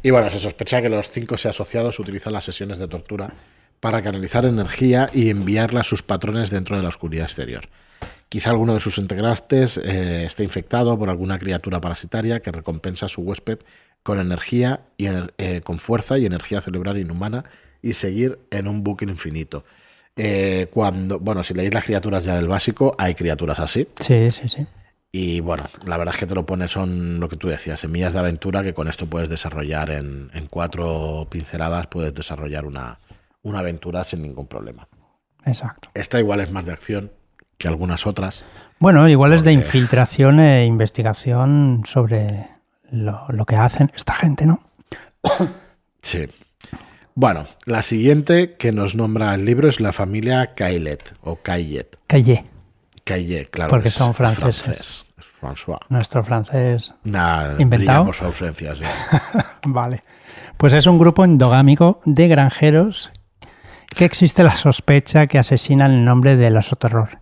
Y 0.02 0.11
bueno, 0.11 0.31
se 0.31 0.40
sospecha 0.40 0.83
que 0.83 0.88
los 0.88 1.11
cinco 1.11 1.37
asociados 1.37 1.99
utilizan 2.00 2.33
las 2.33 2.45
sesiones 2.45 2.78
de 2.78 2.88
tortura 2.88 3.33
para 3.85 4.00
canalizar 4.00 4.47
energía 4.47 5.11
y 5.12 5.29
enviarla 5.29 5.81
a 5.81 5.85
sus 5.85 6.03
patrones 6.03 6.49
dentro 6.49 6.75
de 6.75 6.83
la 6.83 6.88
oscuridad 6.88 7.25
exterior. 7.25 7.69
Quizá 8.31 8.49
alguno 8.49 8.73
de 8.73 8.81
sus 8.81 8.97
integrantes 8.97 9.76
eh, 9.76 10.25
esté 10.25 10.43
infectado 10.43 10.99
por 10.99 11.11
alguna 11.11 11.38
criatura 11.38 11.83
parasitaria 11.83 12.41
que 12.41 12.50
recompensa 12.50 13.05
a 13.05 13.09
su 13.11 13.21
huésped 13.21 13.59
con 14.03 14.19
energía 14.19 14.81
y 14.97 15.09
eh, 15.37 15.61
con 15.62 15.81
fuerza 15.81 16.17
y 16.17 16.25
energía 16.25 16.62
cerebral 16.62 16.97
inhumana 16.97 17.45
y 17.83 17.93
seguir 17.93 18.38
en 18.50 18.69
un 18.69 18.83
bucle 18.83 19.11
infinito. 19.11 19.67
Eh, 20.17 20.69
cuando, 20.73 21.21
bueno, 21.21 21.43
si 21.43 21.53
leéis 21.53 21.75
las 21.75 21.85
criaturas 21.85 22.25
ya 22.25 22.37
del 22.37 22.49
básico, 22.49 22.95
hay 22.97 23.14
criaturas 23.14 23.61
así. 23.61 23.87
Sí, 24.00 24.31
sí, 24.31 24.49
sí. 24.49 24.67
Y 25.12 25.41
bueno, 25.41 25.64
la 25.85 25.99
verdad 25.99 26.14
es 26.14 26.21
que 26.21 26.26
te 26.26 26.35
lo 26.35 26.47
pones, 26.47 26.71
son 26.71 27.21
lo 27.21 27.29
que 27.29 27.37
tú 27.37 27.49
decías, 27.49 27.81
semillas 27.81 28.14
de 28.14 28.21
aventura 28.21 28.62
que 28.62 28.73
con 28.73 28.88
esto 28.88 29.07
puedes 29.07 29.29
desarrollar 29.29 29.91
en, 29.91 30.31
cuatro 30.49 31.26
pinceladas, 31.31 31.87
puedes 31.88 32.14
desarrollar 32.14 32.64
una, 32.64 32.99
una 33.45 33.61
aventura 33.61 34.03
sin 34.05 34.23
ningún 34.23 34.47
problema. 34.49 34.89
exacto. 35.47 35.89
Esta 35.95 36.19
igual 36.19 36.41
es 36.41 36.51
más 36.51 36.65
de 36.65 36.73
acción 36.73 37.13
que 37.59 37.69
algunas 37.69 38.07
otras. 38.07 38.45
Bueno, 38.81 39.09
igual 39.09 39.33
es 39.33 39.45
de 39.45 39.53
infiltración 39.53 40.41
e 40.41 40.67
investigación 40.67 41.83
sobre 41.87 42.49
lo, 42.91 43.27
lo 43.29 43.47
que 43.47 43.55
hacen 43.57 43.93
esta 43.95 44.15
gente, 44.15 44.45
¿no? 44.47 44.61
Sí. 46.03 46.27
Bueno, 47.15 47.47
la 47.65 47.81
siguiente 47.83 48.57
que 48.57 48.73
nos 48.73 48.95
nombra 48.95 49.35
el 49.35 49.45
libro 49.47 49.69
es 49.69 49.81
la 49.81 49.93
familia 49.93 50.55
Caillet 50.55 51.15
o 51.23 51.37
Caillet. 51.37 51.97
Caillet. 52.09 52.45
Caillet, 53.05 53.49
claro. 53.51 53.71
Porque 53.71 53.89
son 53.91 54.13
franceses. 54.13 54.63
francés. 54.63 55.07
Es 55.17 55.25
François. 55.41 55.79
Nuestro 55.89 56.25
francés 56.25 56.93
Nah, 57.05 57.59
¿Inventado? 57.59 58.13
su 58.13 58.25
ausencia, 58.25 58.75
sí. 58.75 58.85
Vale. 59.69 60.03
Pues 60.57 60.73
es 60.73 60.87
un 60.87 60.99
grupo 60.99 61.25
endogámico 61.25 62.01
de 62.05 62.29
granjeros 62.29 63.11
que 63.95 64.05
existe 64.05 64.43
la 64.43 64.57
sospecha 64.57 65.26
que 65.26 65.38
asesinan 65.38 65.93
en 65.93 66.05
nombre 66.05 66.37
del 66.37 66.59
terror. 66.79 67.21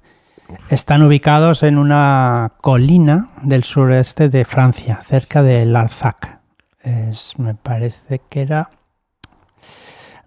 Están 0.69 1.03
ubicados 1.03 1.63
en 1.63 1.79
una 1.79 2.53
colina 2.61 3.31
del 3.43 3.65
sureste 3.65 4.29
de 4.29 4.45
Francia, 4.45 5.01
cerca 5.07 5.43
de 5.43 5.65
Larzac. 5.65 6.41
Es, 6.81 7.39
me 7.39 7.55
parece 7.55 8.21
que 8.29 8.43
era... 8.43 8.71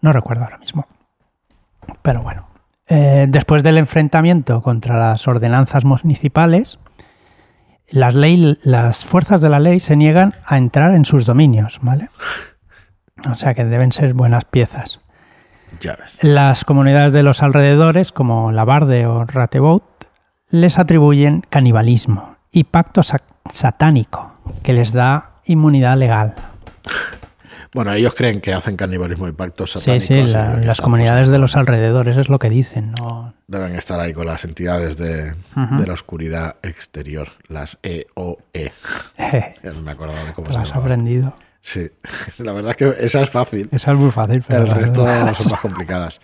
No 0.01 0.13
recuerdo 0.13 0.43
ahora 0.43 0.57
mismo. 0.57 0.87
Pero 2.01 2.21
bueno. 2.21 2.47
Eh, 2.87 3.25
después 3.27 3.63
del 3.63 3.77
enfrentamiento 3.77 4.61
contra 4.61 4.97
las 4.97 5.27
ordenanzas 5.27 5.85
municipales, 5.85 6.79
las, 7.89 8.13
ley, 8.13 8.57
las 8.63 9.05
fuerzas 9.05 9.41
de 9.41 9.49
la 9.49 9.59
ley 9.59 9.79
se 9.79 9.95
niegan 9.95 10.35
a 10.45 10.57
entrar 10.57 10.91
en 10.93 11.05
sus 11.05 11.25
dominios, 11.25 11.79
¿vale? 11.81 12.09
O 13.29 13.35
sea 13.35 13.53
que 13.53 13.65
deben 13.65 13.91
ser 13.91 14.13
buenas 14.13 14.45
piezas. 14.45 14.99
Las 16.21 16.65
comunidades 16.65 17.13
de 17.13 17.23
los 17.23 17.41
alrededores, 17.43 18.11
como 18.11 18.51
Labarde 18.51 19.05
o 19.05 19.25
Ratebaut, 19.25 19.83
les 20.49 20.77
atribuyen 20.79 21.45
canibalismo 21.49 22.35
y 22.51 22.65
pacto 22.65 23.03
sa- 23.03 23.21
satánico, 23.53 24.33
que 24.63 24.73
les 24.73 24.93
da 24.93 25.31
inmunidad 25.45 25.97
legal. 25.97 26.35
Bueno, 27.73 27.91
ellos 27.91 28.13
creen 28.15 28.39
que 28.39 28.53
hacen 28.53 28.77
canibalismo 28.77 29.27
y 29.27 29.33
pactos 29.33 29.73
Sí, 29.73 29.79
satánicos. 29.79 30.07
sí, 30.07 30.33
la- 30.33 30.55
que 30.61 30.65
las 30.65 30.79
comunidades 30.79 31.27
de 31.27 31.39
los 31.39 31.57
alrededores 31.57 32.15
es 32.15 32.29
lo 32.29 32.39
que 32.39 32.49
dicen, 32.49 32.91
¿no? 32.93 33.33
Deben 33.47 33.75
estar 33.75 33.99
ahí 33.99 34.13
con 34.13 34.27
las 34.27 34.45
entidades 34.45 34.95
de, 34.97 35.35
la 35.55 35.93
oscuridad 35.93 36.55
exterior, 36.63 37.27
las 37.49 37.77
EOE. 37.83 38.71
Ya 39.63 39.71
no 39.73 39.81
me 39.81 39.91
acordaba 39.91 40.23
de 40.23 40.31
cómo 40.33 40.47
te 40.47 40.53
se 40.53 40.59
has 40.59 40.73
aprendido. 40.73 41.33
Sí, 41.67 41.89
la 42.43 42.51
verdad 42.53 42.71
es 42.71 42.77
que 42.77 43.05
esa 43.05 43.21
es 43.23 43.29
fácil. 43.31 43.69
Esa 43.71 43.91
es 43.93 43.97
muy 43.97 44.11
fácil, 44.11 44.43
pero 44.47 44.63
El 44.65 44.69
resto 44.69 45.03
demás- 45.03 45.35
son 45.37 45.51
más 45.51 45.61
complicadas. 45.61 46.21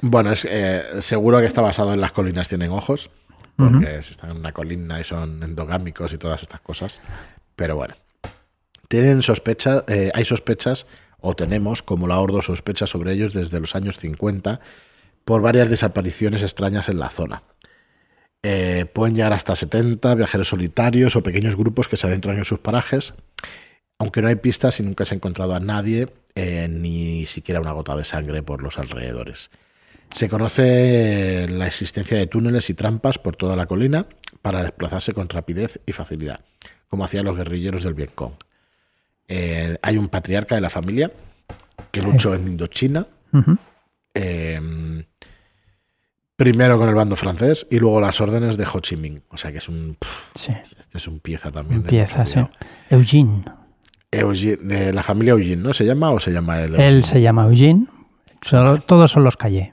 Bueno, 0.00 0.30
es 0.30 0.46
eh, 0.48 0.84
seguro 1.00 1.40
que 1.40 1.46
está 1.46 1.60
basado 1.60 1.92
en 1.92 2.00
las 2.00 2.12
colinas 2.12 2.48
tienen 2.48 2.70
ojos, 2.70 3.10
porque 3.56 4.00
si 4.02 4.12
están 4.12 4.30
en 4.30 4.36
una 4.38 4.52
colina 4.52 5.00
y 5.00 5.04
son 5.04 5.42
endogámicos 5.42 6.12
y 6.12 6.18
todas 6.18 6.40
estas 6.42 6.60
cosas. 6.60 7.00
Pero 7.56 7.74
bueno, 7.76 7.94
tienen 8.88 9.22
sospecha, 9.22 9.84
eh, 9.88 10.10
hay 10.14 10.24
sospechas, 10.24 10.86
o 11.18 11.34
tenemos, 11.34 11.82
como 11.82 12.06
la 12.06 12.18
Ordo 12.20 12.40
sospecha 12.40 12.86
sobre 12.86 13.12
ellos 13.12 13.34
desde 13.34 13.60
los 13.60 13.74
años 13.74 13.98
50, 13.98 14.60
por 15.26 15.42
varias 15.42 15.68
desapariciones 15.68 16.42
extrañas 16.42 16.88
en 16.88 16.98
la 17.00 17.10
zona. 17.10 17.42
Eh, 18.42 18.86
pueden 18.94 19.14
llegar 19.16 19.34
hasta 19.34 19.54
70 19.54 20.14
viajeros 20.14 20.48
solitarios 20.48 21.14
o 21.16 21.22
pequeños 21.22 21.56
grupos 21.56 21.88
que 21.88 21.98
se 21.98 22.06
adentran 22.06 22.38
en 22.38 22.46
sus 22.46 22.60
parajes, 22.60 23.12
aunque 24.00 24.22
no 24.22 24.28
hay 24.28 24.36
pistas 24.36 24.80
y 24.80 24.82
nunca 24.82 25.04
se 25.04 25.12
ha 25.14 25.16
encontrado 25.16 25.54
a 25.54 25.60
nadie, 25.60 26.08
eh, 26.34 26.68
ni 26.70 27.26
siquiera 27.26 27.60
una 27.60 27.72
gota 27.72 27.94
de 27.94 28.06
sangre 28.06 28.42
por 28.42 28.62
los 28.62 28.78
alrededores. 28.78 29.50
Se 30.10 30.26
conoce 30.30 31.46
la 31.50 31.66
existencia 31.66 32.16
de 32.16 32.26
túneles 32.26 32.70
y 32.70 32.74
trampas 32.74 33.18
por 33.18 33.36
toda 33.36 33.56
la 33.56 33.66
colina 33.66 34.06
para 34.40 34.62
desplazarse 34.62 35.12
con 35.12 35.28
rapidez 35.28 35.80
y 35.84 35.92
facilidad, 35.92 36.40
como 36.88 37.04
hacían 37.04 37.26
los 37.26 37.36
guerrilleros 37.36 37.84
del 37.84 37.92
Vietcong. 37.92 38.32
Eh, 39.28 39.76
hay 39.82 39.98
un 39.98 40.08
patriarca 40.08 40.54
de 40.54 40.62
la 40.62 40.70
familia 40.70 41.12
que 41.90 42.00
luchó 42.00 42.34
en 42.34 42.48
Indochina, 42.48 43.06
eh, 44.14 45.04
primero 46.36 46.78
con 46.78 46.88
el 46.88 46.94
bando 46.94 47.16
francés 47.16 47.66
y 47.70 47.78
luego 47.78 48.00
las 48.00 48.18
órdenes 48.22 48.56
de 48.56 48.64
Ho 48.64 48.80
Chi 48.80 48.96
Minh. 48.96 49.22
O 49.28 49.36
sea 49.36 49.52
que 49.52 49.58
es 49.58 49.68
un, 49.68 49.98
Sí, 50.34 50.54
este 50.78 50.96
es 50.96 51.06
un 51.06 51.20
pieza 51.20 51.52
también. 51.52 51.82
de 51.82 51.88
empieza, 51.88 52.20
mucho 52.20 52.50
sí. 52.50 52.66
Eugene. 52.88 53.59
Eugene- 54.12 54.56
de 54.56 54.92
la 54.92 55.02
familia 55.02 55.32
Eugene, 55.32 55.62
¿no? 55.62 55.72
¿Se 55.72 55.84
llama 55.84 56.10
o 56.10 56.18
se 56.20 56.32
llama 56.32 56.60
él? 56.60 56.74
Él 56.80 57.04
se 57.04 57.20
llama 57.20 57.44
Eugene. 57.46 57.86
Solo- 58.42 58.78
todos 58.80 59.10
son 59.10 59.22
los 59.24 59.36
Calle. 59.36 59.72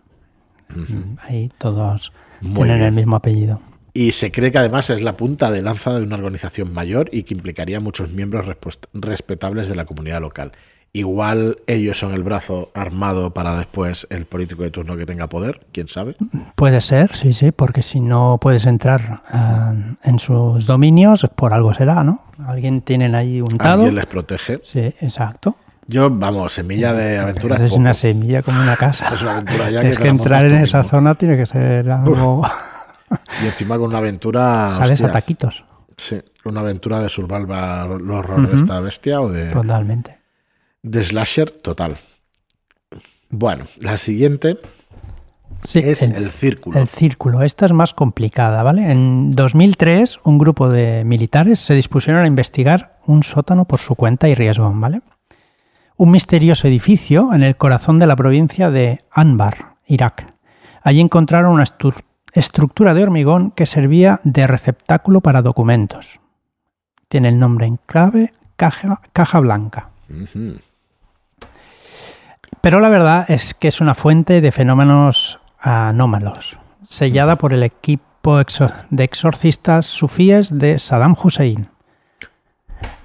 Ujú. 0.75 1.15
Ahí 1.27 1.49
todos 1.57 2.11
Muy 2.41 2.53
tienen 2.67 2.75
bien. 2.77 2.87
el 2.89 2.93
mismo 2.93 3.15
apellido. 3.15 3.61
Y 3.93 4.11
se 4.11 4.31
cree 4.31 4.51
que 4.51 4.59
además 4.59 4.89
es 4.91 5.01
la 5.01 5.17
punta 5.17 5.49
de 5.49 5.63
lanza 5.63 5.97
de 5.97 6.03
una 6.03 6.15
organización 6.17 6.71
mayor 6.71 7.09
y 7.11 7.23
que 7.23 7.33
implicaría 7.33 7.77
a 7.77 7.79
muchos 7.79 8.11
miembros 8.11 8.45
respetables 8.93 9.67
de 9.69 9.75
la 9.75 9.85
comunidad 9.85 10.21
local. 10.21 10.51
Igual 10.93 11.59
ellos 11.67 11.99
son 11.99 12.13
el 12.13 12.23
brazo 12.23 12.71
armado 12.73 13.31
para 13.31 13.55
después 13.55 14.07
el 14.09 14.25
político 14.25 14.63
de 14.63 14.71
turno 14.71 14.97
que 14.97 15.05
tenga 15.05 15.27
poder, 15.27 15.67
quién 15.71 15.87
sabe. 15.87 16.15
Puede 16.55 16.81
ser, 16.81 17.15
sí, 17.15 17.33
sí, 17.33 17.51
porque 17.51 17.83
si 17.83 17.99
no 17.99 18.39
puedes 18.41 18.65
entrar 18.65 19.21
ah, 19.29 19.75
en 20.03 20.19
sus 20.19 20.65
dominios, 20.65 21.27
por 21.35 21.53
algo 21.53 21.73
será, 21.73 22.03
¿no? 22.03 22.23
Alguien 22.45 22.81
tienen 22.81 23.13
ahí 23.13 23.41
untado. 23.41 23.83
Alguien 23.83 23.95
les 23.95 24.05
protege. 24.07 24.59
Sí, 24.63 24.79
exacto. 25.01 25.55
Yo, 25.87 26.09
vamos, 26.09 26.53
semilla 26.53 26.93
de 26.93 27.17
aventura 27.17 27.55
es, 27.63 27.71
una 27.71 27.93
semilla 27.93 28.41
como 28.41 28.61
una 28.61 28.75
casa. 28.75 29.09
Es 29.13 29.21
una 29.21 29.33
aventura 29.33 29.69
ya 29.69 29.81
que 29.81 29.89
es 29.89 29.97
que 29.97 30.07
entrar 30.07 30.45
en 30.45 30.55
esa 30.55 30.79
mismo. 30.79 30.89
zona 30.89 31.15
tiene 31.15 31.37
que 31.37 31.45
ser 31.45 31.89
algo... 31.89 32.45
Y 33.43 33.45
encima 33.45 33.77
con 33.77 33.89
una 33.89 33.99
aventura. 33.99 34.71
Sales 34.71 34.93
hostia, 34.93 35.07
a 35.07 35.11
taquitos, 35.11 35.63
Sí, 35.95 36.21
una 36.45 36.61
aventura 36.61 36.99
de 36.99 37.09
survival 37.09 38.01
el 38.01 38.11
horror 38.11 38.47
de 38.49 38.57
esta 38.57 38.79
bestia 38.79 39.21
o 39.21 39.29
de, 39.29 39.51
totalmente. 39.51 40.16
De 40.89 41.03
slasher 41.03 41.51
total. 41.51 41.97
Bueno, 43.29 43.65
la 43.79 43.97
siguiente 43.97 44.57
Sí, 45.63 45.79
es 45.79 46.01
el, 46.01 46.29
círculo. 46.31 46.79
El 46.79 46.87
círculo, 46.87 47.41
esta 47.41 47.65
es 47.65 47.73
más 47.73 47.93
complicada, 47.93 48.63
¿vale? 48.63 48.91
En 48.91 49.31
2003, 49.31 50.19
un 50.23 50.37
grupo 50.37 50.69
de 50.69 51.03
militares 51.03 51.59
se 51.59 51.73
dispusieron 51.73 52.23
a 52.23 52.27
investigar 52.27 52.99
un 53.05 53.23
sótano 53.23 53.65
por 53.65 53.79
su 53.79 53.95
cuenta 53.95 54.29
y 54.29 54.35
riesgo, 54.35 54.71
¿vale? 54.73 55.01
Un 55.95 56.11
misterioso 56.11 56.67
edificio 56.67 57.33
en 57.33 57.43
el 57.43 57.57
corazón 57.57 57.97
de 57.97 58.07
la 58.07 58.15
provincia 58.15 58.69
de 58.69 59.01
Anbar, 59.11 59.77
Irak. 59.87 60.33
Allí 60.83 61.01
encontraron 61.01 61.53
una 61.53 61.65
estructura 62.33 62.93
de 62.93 63.03
hormigón 63.03 63.51
que 63.51 63.65
servía 63.65 64.21
de 64.23 64.45
receptáculo 64.47 65.21
para 65.21 65.41
documentos. 65.41 66.19
Tiene 67.09 67.29
el 67.29 67.39
nombre 67.39 67.65
en 67.65 67.77
clave 67.85 68.33
caja, 68.55 69.01
caja 69.11 69.39
blanca. 69.39 69.89
Pero 72.67 72.81
la 72.81 72.89
verdad 72.89 73.31
es 73.31 73.53
que 73.53 73.69
es 73.69 73.79
una 73.79 73.95
fuente 73.95 74.41
de 74.41 74.51
fenómenos 74.51 75.39
anómalos, 75.57 76.57
sellada 76.85 77.37
por 77.37 77.53
el 77.53 77.63
equipo 77.63 78.41
de 78.89 79.03
exorcistas 79.05 79.85
sufíes 79.85 80.59
de 80.59 80.77
Saddam 80.77 81.15
Hussein. 81.23 81.69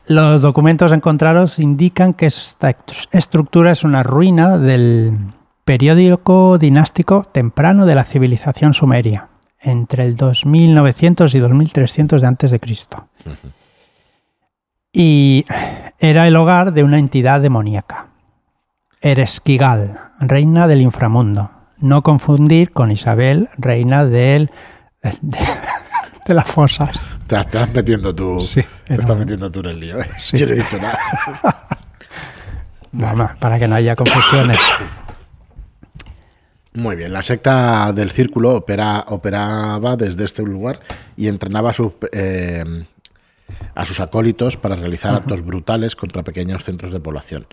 Los 0.08 0.42
documentos 0.42 0.90
encontrados 0.90 1.60
indican 1.60 2.12
que 2.12 2.26
esta 2.26 2.76
estructura 3.12 3.70
es 3.70 3.84
una 3.84 4.02
ruina 4.02 4.58
del 4.58 5.16
periódico 5.64 6.58
dinástico 6.58 7.22
temprano 7.22 7.86
de 7.86 7.94
la 7.94 8.02
civilización 8.02 8.74
sumeria, 8.74 9.28
entre 9.60 10.02
el 10.02 10.16
2900 10.16 11.36
y 11.36 11.38
2300 11.38 12.20
de 12.20 12.26
antes 12.26 12.50
de 12.50 12.58
Cristo. 12.58 13.06
Y 14.92 15.46
era 16.00 16.26
el 16.26 16.34
hogar 16.34 16.72
de 16.72 16.82
una 16.82 16.98
entidad 16.98 17.40
demoníaca. 17.40 18.08
Eresquigal, 19.02 20.00
reina 20.20 20.68
del 20.68 20.80
inframundo. 20.80 21.50
No 21.78 22.02
confundir 22.02 22.72
con 22.72 22.90
Isabel, 22.90 23.48
reina 23.58 24.04
del, 24.04 24.50
de, 25.02 25.38
de 26.26 26.34
las 26.34 26.48
fosas. 26.48 26.98
Te 27.26 27.38
estás 27.38 27.72
metiendo 27.72 28.14
tú. 28.14 28.40
Sí, 28.40 28.62
te 28.86 28.94
estás 28.94 29.18
metiendo 29.18 29.50
tú 29.50 29.60
en 29.60 29.66
el 29.66 29.80
lío. 29.80 30.00
¿eh? 30.00 30.08
Sí. 30.18 30.38
Yo 30.38 30.46
no 30.46 30.52
he 30.52 30.56
dicho 30.56 30.78
nada. 30.78 30.98
Vamos, 32.92 33.30
para 33.40 33.58
que 33.58 33.66
no 33.66 33.74
haya 33.74 33.96
confusiones. 33.96 34.58
Muy 36.74 36.96
bien, 36.96 37.12
la 37.12 37.22
secta 37.22 37.92
del 37.92 38.10
círculo 38.12 38.54
opera, 38.54 39.04
operaba 39.08 39.96
desde 39.96 40.24
este 40.24 40.42
lugar 40.42 40.80
y 41.16 41.28
entrenaba 41.28 41.70
a 41.70 41.72
sus, 41.74 41.92
eh, 42.12 42.64
a 43.74 43.84
sus 43.84 44.00
acólitos 44.00 44.56
para 44.56 44.76
realizar 44.76 45.14
actos 45.14 45.44
brutales 45.44 45.96
contra 45.96 46.22
pequeños 46.22 46.64
centros 46.64 46.92
de 46.92 47.00
población, 47.00 47.46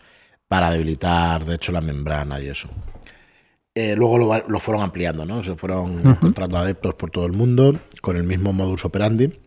para 0.50 0.72
debilitar, 0.72 1.46
de 1.46 1.56
hecho, 1.56 1.72
la 1.72 1.80
membrana 1.80 2.42
y 2.42 2.48
eso. 2.48 2.68
Eh, 3.76 3.96
luego 3.96 4.18
lo, 4.18 4.60
fueron 4.60 4.84
ampliando, 4.84 5.24
¿no? 5.26 5.44
Se 5.44 5.56
fueron 5.56 6.06
encontrando 6.06 6.58
adeptos 6.58 6.96
por 6.96 7.12
todo 7.12 7.26
el 7.28 7.34
mundo 7.34 7.80
con 8.02 8.18
el 8.18 8.24
mismo 8.24 8.52
modus 8.52 8.84
operandi. 8.84 9.40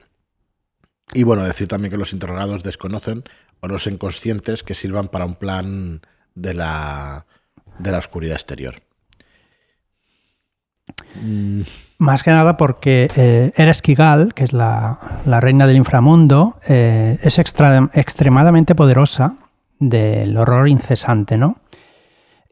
Y 1.13 1.25
bueno, 1.25 1.45
decir 1.45 1.69
también 1.69 1.91
que 1.91 1.99
los 1.99 2.13
interrogados 2.13 2.63
desconocen 2.63 3.25
o 3.61 3.69
no 3.69 3.79
son 3.79 3.99
conscientes 3.99 4.63
que 4.63 4.75
sirvan 4.75 5.09
para 5.09 5.27
un 5.27 5.35
plan 5.35 6.01
de 6.35 6.55
la, 6.55 7.27
de 7.79 7.91
la 7.91 7.99
oscuridad 7.99 8.37
exterior. 8.37 8.77
Mm. 11.21 11.63
Más 11.99 12.23
que 12.23 12.31
nada 12.31 12.57
porque 12.57 13.11
eh, 13.17 13.53
Eres 13.57 13.83
Kigal, 13.83 14.35
que 14.35 14.45
es 14.45 14.53
la, 14.53 14.99
reina 15.27 15.67
del 15.67 15.77
inframundo, 15.77 16.57
eh, 16.69 17.19
es 17.23 17.39
extremadamente 17.39 18.75
poderosa 18.75 19.37
del 19.83 20.37
horror 20.37 20.69
incesante, 20.69 21.37
¿no? 21.37 21.57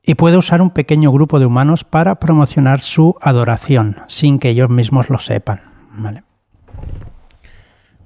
Y 0.02 0.16
puede 0.16 0.37
usar 0.37 0.60
un 0.60 0.70
pequeño 0.70 1.12
grupo 1.12 1.38
de 1.38 1.46
humanos 1.46 1.84
para 1.84 2.16
promocionar 2.16 2.80
su 2.80 3.16
adoración, 3.20 3.99
sin 4.08 4.38
que 4.38 4.49
ellos 4.49 4.68
mismos 4.68 5.08
lo 5.10 5.20
sepan. 5.20 5.60
¿vale? 5.92 6.25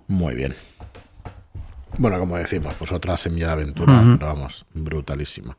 Muy 0.08 0.34
bien. 0.34 0.54
Bueno, 1.96 2.18
como 2.18 2.36
decimos, 2.36 2.74
pues 2.78 2.92
otra 2.92 3.16
semilla 3.16 3.46
de 3.48 3.52
aventura, 3.52 4.02
pero 4.18 4.26
vamos, 4.26 4.66
brutalísima. 4.74 5.56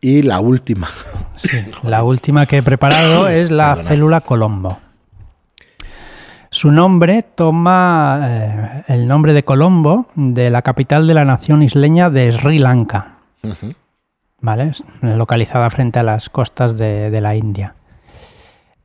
Y 0.00 0.22
la 0.22 0.40
última. 0.40 0.88
Sí, 1.36 1.64
la 1.82 2.02
última 2.02 2.46
que 2.46 2.58
he 2.58 2.62
preparado 2.62 3.28
es 3.28 3.50
la 3.50 3.76
célula 3.76 4.22
Colombo. 4.22 4.80
Su 6.56 6.70
nombre 6.70 7.22
toma 7.22 8.18
eh, 8.22 8.82
el 8.88 9.06
nombre 9.06 9.34
de 9.34 9.44
Colombo 9.44 10.06
de 10.14 10.48
la 10.48 10.62
capital 10.62 11.06
de 11.06 11.12
la 11.12 11.26
nación 11.26 11.62
isleña 11.62 12.08
de 12.08 12.32
Sri 12.32 12.58
Lanka. 12.58 13.18
¿Vale? 14.40 14.72
Localizada 15.02 15.68
frente 15.68 15.98
a 15.98 16.02
las 16.02 16.30
costas 16.30 16.78
de, 16.78 17.10
de, 17.10 17.20
la 17.20 17.36
India. 17.36 17.74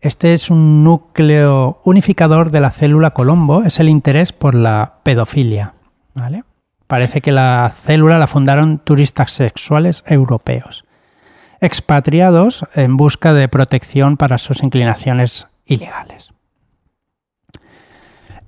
Este 0.02 0.34
es 0.34 0.50
un 0.50 0.84
núcleo 0.84 1.80
unificador 1.86 2.52
de 2.52 2.60
la 2.60 2.72
célula 2.72 3.12
Colombo, 3.12 3.64
es 3.64 3.80
el 3.80 3.88
interés 3.88 4.34
por 4.34 4.54
la 4.54 4.96
pedofilia. 5.04 5.72
¿Vale? 6.14 6.44
Parece 6.88 7.22
que 7.22 7.32
la 7.32 7.72
célula 7.74 8.20
la 8.20 8.28
fundaron 8.28 8.80
turistas 8.80 9.32
sexuales 9.32 10.04
europeos 10.08 10.84
expatriados 11.62 12.66
en 12.76 12.98
busca 12.98 13.32
de 13.32 13.48
protección 13.48 14.18
para 14.18 14.40
sus 14.40 14.62
inclinaciones 14.62 15.48
ilegales. 15.66 16.31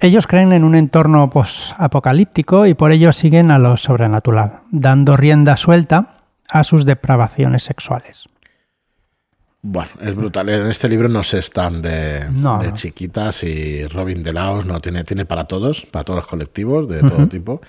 Ellos 0.04 0.28
creen 0.28 0.52
en 0.52 0.66
un 0.66 0.76
entorno 0.76 1.32
apocalíptico 1.78 2.66
y 2.66 2.74
por 2.74 2.92
ello 2.92 3.14
siguen 3.14 3.52
a 3.52 3.58
lo 3.58 3.78
sobrenatural, 3.78 4.60
dando 4.70 5.16
rienda 5.16 5.56
suelta 5.56 6.18
a 6.50 6.66
sus 6.66 6.84
depravaciones 6.84 7.64
sexuales. 7.64 8.28
Bueno, 9.62 9.92
es 10.02 10.14
brutal. 10.14 10.50
En 10.50 10.68
este 10.68 10.90
libro 10.90 11.08
no 11.08 11.24
se 11.24 11.40
están 11.40 11.82
de, 11.82 12.28
chiquitas 12.74 13.46
y 13.46 13.88
Robin 13.88 14.24
de 14.24 14.34
Laos 14.34 14.66
no 14.66 14.82
tiene, 14.82 15.06
tiene 15.06 15.24
para 15.24 15.46
todos, 15.46 15.86
para 15.86 16.04
todos 16.04 16.18
los 16.18 16.28
colectivos 16.28 16.90
de 16.90 17.00
todo 17.00 17.28
tipo. 17.28 17.62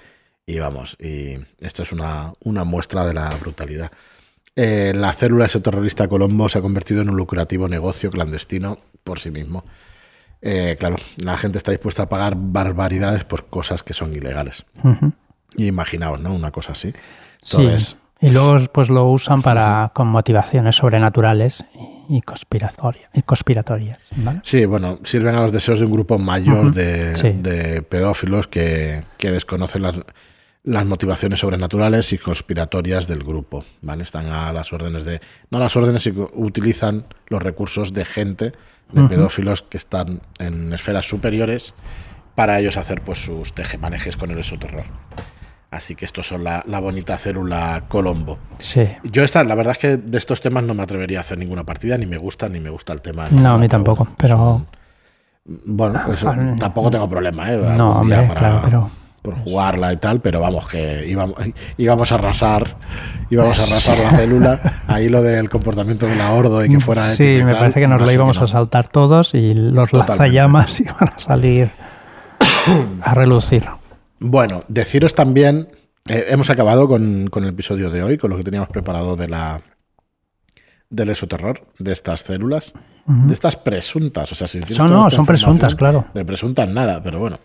Y 0.45 0.59
vamos, 0.59 0.97
y 0.99 1.39
esto 1.61 1.85
es 1.85 1.93
una, 1.93 2.33
una 2.41 2.65
muestra 2.65 3.07
de 3.07 3.15
la 3.15 3.29
brutalidad. 3.37 3.93
Eh, 4.57 4.93
la 4.93 5.13
célula 5.13 5.45
ese 5.45 5.61
terrorista 5.61 6.09
Colombo 6.09 6.49
se 6.49 6.59
ha 6.59 6.63
convertido 6.63 7.01
en 7.01 7.11
un 7.11 7.17
lucrativo 7.17 7.69
negocio 7.69 8.11
clandestino 8.11 8.79
por 9.05 9.21
sí 9.21 9.31
mismo. 9.31 9.65
Eh, 10.47 10.77
claro, 10.79 10.97
la 11.17 11.39
gente 11.39 11.57
está 11.57 11.71
dispuesta 11.71 12.03
a 12.03 12.09
pagar 12.11 12.35
barbaridades 12.37 13.25
por 13.25 13.47
cosas 13.47 13.83
que 13.83 13.95
son 13.95 14.15
ilegales. 14.15 14.67
Y 15.57 15.69
imaginaos, 15.69 16.21
¿no? 16.21 16.35
Una 16.35 16.51
cosa 16.51 16.73
así. 16.73 16.93
Entonces, 17.43 17.97
Y 18.21 18.31
luego 18.31 18.59
pues 18.71 18.91
lo 18.91 19.07
usan 19.07 19.41
para 19.41 19.91
con 19.95 20.09
motivaciones 20.09 20.77
sobrenaturales 20.77 21.65
y, 22.11 22.21
conspiratorias. 22.21 23.09
Y 23.15 23.23
conspiratorias 23.23 23.99
Sí, 24.43 24.67
bueno, 24.67 24.99
sirven 25.03 25.35
a 25.35 25.41
los 25.41 25.53
deseos 25.53 25.79
de 25.79 25.87
un 25.87 25.93
grupo 25.93 26.19
mayor 26.19 26.75
de, 26.75 27.83
pedófilos 27.89 28.47
que, 28.47 29.03
que 29.17 29.31
desconocen 29.31 29.81
las 29.81 30.03
las 30.65 30.87
motivaciones 30.87 31.41
sobrenaturales 31.41 32.11
y 32.15 32.19
conspiratorias 32.19 33.07
del 33.07 33.23
grupo, 33.23 33.65
¿vale? 33.83 34.03
Están 34.03 34.29
a 34.29 34.51
las 34.51 34.73
órdenes 34.73 35.05
de... 35.05 35.21
No 35.51 35.59
a 35.59 35.61
las 35.61 35.77
órdenes, 35.77 36.03
sino 36.03 36.31
utilizan 36.33 37.05
los 37.27 37.43
recursos 37.43 37.93
de 37.93 38.07
gente, 38.07 38.53
de 38.93 39.05
pedófilos 39.05 39.63
que 39.63 39.77
están 39.77 40.21
en 40.39 40.73
esferas 40.73 41.07
superiores 41.07 41.75
para 42.35 42.59
ellos 42.59 42.77
hacer 42.77 43.03
pues 43.03 43.25
sus 43.25 43.53
tejemanejes 43.55 44.17
con 44.17 44.31
el 44.31 44.39
esoterror. 44.39 44.85
Así 45.71 45.97
que 45.97 46.05
estos 46.05 46.29
son 46.29 46.45
la, 46.45 46.63
bonita 46.81 47.19
célula 47.19 47.85
Colombo. 47.89 48.39
Sí. 48.59 48.87
Yo 49.03 49.25
esta, 49.25 49.43
la 49.43 49.57
verdad 49.57 49.73
es 49.73 49.79
que 49.79 49.97
de 49.97 50.19
estos 50.19 50.41
temas 50.41 50.63
no 50.63 50.75
me 50.75 50.85
atrevería 50.85 51.19
a 51.19 51.21
hacer 51.23 51.37
ninguna 51.37 51.65
partida, 51.65 51.99
ni 51.99 52.07
me 52.07 52.17
gusta, 52.17 52.49
ni 52.49 52.61
me 52.61 52.71
gusta 52.71 52.93
el 52.93 53.03
tema. 53.03 53.29
No, 53.31 53.55
a 53.55 53.59
mí 53.59 53.69
tampoco, 53.69 54.07
pero... 54.17 54.65
bueno, 55.45 56.01
tampoco 56.61 56.93
tengo 56.93 57.09
problema, 57.09 57.53
¿eh? 57.53 57.59
No, 57.77 57.99
hombre, 57.99 58.29
claro, 58.37 58.61
pero 58.65 58.91
por 59.25 59.37
jugarla 59.37 59.91
y 59.91 59.97
tal, 59.97 60.21
pero 60.21 60.39
vamos, 60.39 60.69
que 60.69 61.07
íbamos, 61.09 61.35
íbamos 61.79 62.13
a 62.13 62.17
arrasar, 62.17 62.77
íbamos 63.31 63.59
a 63.59 63.63
arrasar 63.63 63.99
la 63.99 64.19
célula, 64.19 64.83
ahí 64.87 65.09
lo 65.09 65.23
del 65.23 65.49
comportamiento 65.49 66.05
de 66.05 66.15
la 66.15 66.33
ordo 66.33 66.63
y 66.63 66.69
que 66.69 66.79
fuera 66.79 67.01
Sí, 67.01 67.39
me 67.43 67.55
parece 67.55 67.81
que 67.81 67.89
nos 67.89 68.03
lo 68.03 68.13
íbamos 68.13 68.37
a 68.37 68.47
saltar 68.47 68.89
todos 68.89 69.33
y 69.33 69.55
los 69.55 69.95
lanzallamas 69.95 70.79
iban 70.81 71.09
a 71.09 71.19
salir 71.19 71.71
a 73.01 73.15
relucir. 73.15 73.65
Bueno, 74.21 74.61
deciros 74.69 75.15
también, 75.15 75.69
eh, 76.07 76.27
hemos 76.29 76.51
acabado 76.51 76.87
con, 76.87 77.31
el 77.35 77.49
episodio 77.49 77.89
de 77.89 78.03
hoy, 78.03 78.19
con 78.19 78.31
lo 78.31 78.37
que 78.37 78.45
teníamos 78.45 78.69
preparado 78.69 79.17
de 79.17 79.29
la 79.29 79.63
del 80.91 81.09
esoterror, 81.09 81.67
de 81.79 81.93
estas 81.95 82.21
células, 82.21 82.75
de 83.07 83.33
estas 83.33 83.57
presuntas, 83.57 84.31
o 84.33 84.35
sea, 84.35 84.47
si 84.47 84.61
son, 84.65 84.93
no, 84.93 85.11
son 85.11 85.25
presuntas, 85.25 85.75
claro. 85.75 86.05
De 86.13 86.27
presuntas 86.27 86.69
nada, 86.69 87.03
pero 87.03 87.21
bueno. 87.21 87.39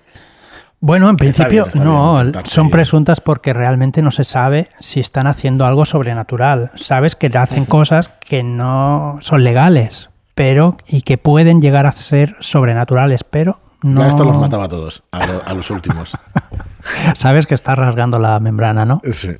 Bueno, 0.81 1.09
en 1.09 1.17
principio 1.17 1.67
no, 1.73 2.23
son 2.45 2.69
presuntas 2.69 3.19
porque 3.19 3.53
realmente 3.53 4.01
no 4.01 4.11
se 4.11 4.23
sabe 4.23 4.69
si 4.79 5.01
están 5.01 5.27
haciendo 5.27 5.65
algo 5.65 5.85
sobrenatural. 5.85 6.71
Sabes 6.75 7.15
que 7.15 7.27
hacen 7.27 7.65
cosas 7.65 8.09
que 8.09 8.43
no 8.43 9.17
son 9.21 9.43
legales, 9.43 10.09
pero 10.35 10.77
y 10.87 11.01
que 11.01 11.17
pueden 11.17 11.61
llegar 11.61 11.85
a 11.85 11.91
ser 11.91 12.37
sobrenaturales, 12.39 13.25
pero 13.25 13.57
no. 13.81 14.05
esto 14.05 14.23
los 14.23 14.35
mataba 14.37 14.65
a 14.65 14.69
todos, 14.69 15.03
a, 15.11 15.53
los 15.53 15.69
últimos. 15.69 16.17
Sabes 17.15 17.45
que 17.45 17.55
está 17.55 17.75
rasgando 17.75 18.17
la 18.17 18.39
membrana, 18.39 18.85
¿no? 18.85 19.01
Sí. 19.11 19.35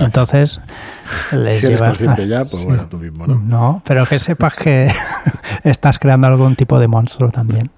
entonces 0.00 0.60
les 1.30 1.60
si 1.60 1.66
eres 1.66 1.80
consciente 1.80 2.26
ya, 2.26 2.44
pues 2.44 2.64
bueno, 2.66 2.88
tú 2.88 2.98
mismo, 2.98 3.24
¿no? 3.26 3.36
No, 3.36 3.82
pero 3.84 4.04
que 4.04 4.18
sepas 4.18 4.54
que 4.54 4.90
estás 5.62 6.00
creando 6.00 6.26
algún 6.26 6.56
tipo 6.56 6.80
de 6.80 6.88
monstruo 6.88 7.30
también. 7.30 7.70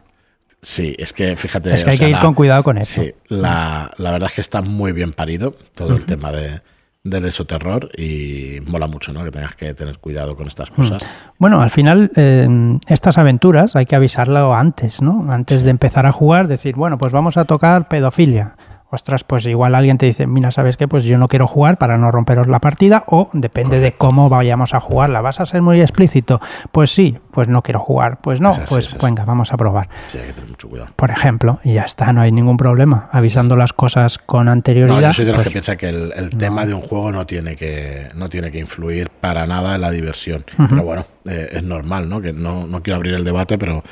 Sí, 0.62 0.94
es 0.98 1.12
que 1.12 1.36
fíjate. 1.36 1.72
Es 1.74 1.84
que 1.84 1.90
hay 1.90 1.98
que 1.98 2.10
ir 2.10 2.18
con 2.18 2.34
cuidado 2.34 2.62
con 2.62 2.78
eso. 2.78 3.02
Sí, 3.02 3.12
la, 3.28 3.92
verdad 3.98 4.24
es 4.24 4.32
que 4.32 4.40
está 4.40 4.62
muy 4.62 4.92
bien 4.92 5.12
parido 5.12 5.54
todo 5.74 5.96
el 5.96 6.04
tema 6.04 6.32
de, 6.32 6.60
del 7.04 7.26
esoterror 7.26 7.90
y 7.96 8.60
mola 8.66 8.88
mucho, 8.88 9.12
¿no? 9.12 9.22
Que 9.24 9.30
tengas 9.30 9.54
que 9.54 9.72
tener 9.74 9.98
cuidado 9.98 10.36
con 10.36 10.48
estas 10.48 10.70
cosas. 10.70 11.02
Bueno, 11.38 11.62
al 11.62 11.70
final, 11.70 12.10
eh, 12.16 12.48
estas 12.88 13.18
aventuras 13.18 13.76
hay 13.76 13.86
que 13.86 13.94
avisarlo 13.94 14.54
antes, 14.54 15.00
¿no? 15.00 15.30
Antes 15.30 15.62
de 15.62 15.70
empezar 15.70 16.06
a 16.06 16.12
jugar, 16.12 16.48
decir, 16.48 16.74
bueno, 16.74 16.98
pues 16.98 17.12
vamos 17.12 17.36
a 17.36 17.44
tocar 17.44 17.86
pedofilia 17.88 18.56
ostras, 18.90 19.24
pues 19.24 19.44
igual 19.46 19.74
alguien 19.74 19.98
te 19.98 20.06
dice, 20.06 20.26
mira, 20.26 20.50
¿sabes 20.50 20.76
qué? 20.76 20.88
Pues 20.88 21.04
yo 21.04 21.18
no 21.18 21.28
quiero 21.28 21.46
jugar 21.46 21.78
para 21.78 21.98
no 21.98 22.10
romperos 22.10 22.46
la 22.48 22.58
partida 22.58 23.04
o 23.06 23.28
depende 23.32 23.80
de 23.80 23.92
cómo 23.92 24.28
vayamos 24.28 24.74
a 24.74 24.80
jugarla. 24.80 25.20
¿Vas 25.20 25.40
a 25.40 25.46
ser 25.46 25.62
muy 25.62 25.80
explícito? 25.80 26.40
Pues 26.72 26.90
sí, 26.90 27.18
pues 27.30 27.48
no 27.48 27.62
quiero 27.62 27.80
jugar. 27.80 28.20
Pues 28.22 28.40
no, 28.40 28.56
pues 28.68 28.96
venga, 28.98 29.24
vamos 29.24 29.52
a 29.52 29.56
probar. 29.56 29.88
Sí, 30.06 30.18
hay 30.18 30.28
que 30.28 30.32
tener 30.32 30.50
mucho 30.50 30.68
cuidado. 30.68 30.92
Por 30.96 31.10
ejemplo, 31.10 31.60
y 31.64 31.74
ya 31.74 31.82
está, 31.82 32.12
no 32.12 32.22
hay 32.22 32.32
ningún 32.32 32.56
problema. 32.56 33.08
Avisando 33.12 33.56
las 33.56 33.72
cosas 33.72 34.18
con 34.18 34.48
anterioridad. 34.48 35.00
No, 35.00 35.06
yo 35.06 35.12
soy 35.12 35.24
de 35.26 35.32
los 35.32 35.38
pues 35.38 35.48
que 35.48 35.52
piensa 35.52 35.76
que 35.76 35.88
el, 35.88 36.30
tema 36.38 36.64
de 36.64 36.74
un 36.74 36.82
juego 36.82 37.12
no 37.12 37.26
tiene 37.26 37.56
que, 37.56 38.08
no 38.14 38.28
tiene 38.28 38.50
que 38.50 38.58
influir 38.58 39.10
para 39.10 39.46
nada 39.46 39.74
en 39.74 39.82
la 39.82 39.90
diversión. 39.90 40.44
Pero 40.56 40.82
bueno, 40.82 41.04
eh, 41.26 41.48
es 41.52 41.62
normal, 41.62 42.08
¿no? 42.08 42.20
Que 42.20 42.32
no, 42.32 42.66
no 42.66 42.82
quiero 42.82 42.96
abrir 42.96 43.14
el 43.14 43.24
debate, 43.24 43.58
pero 43.58 43.82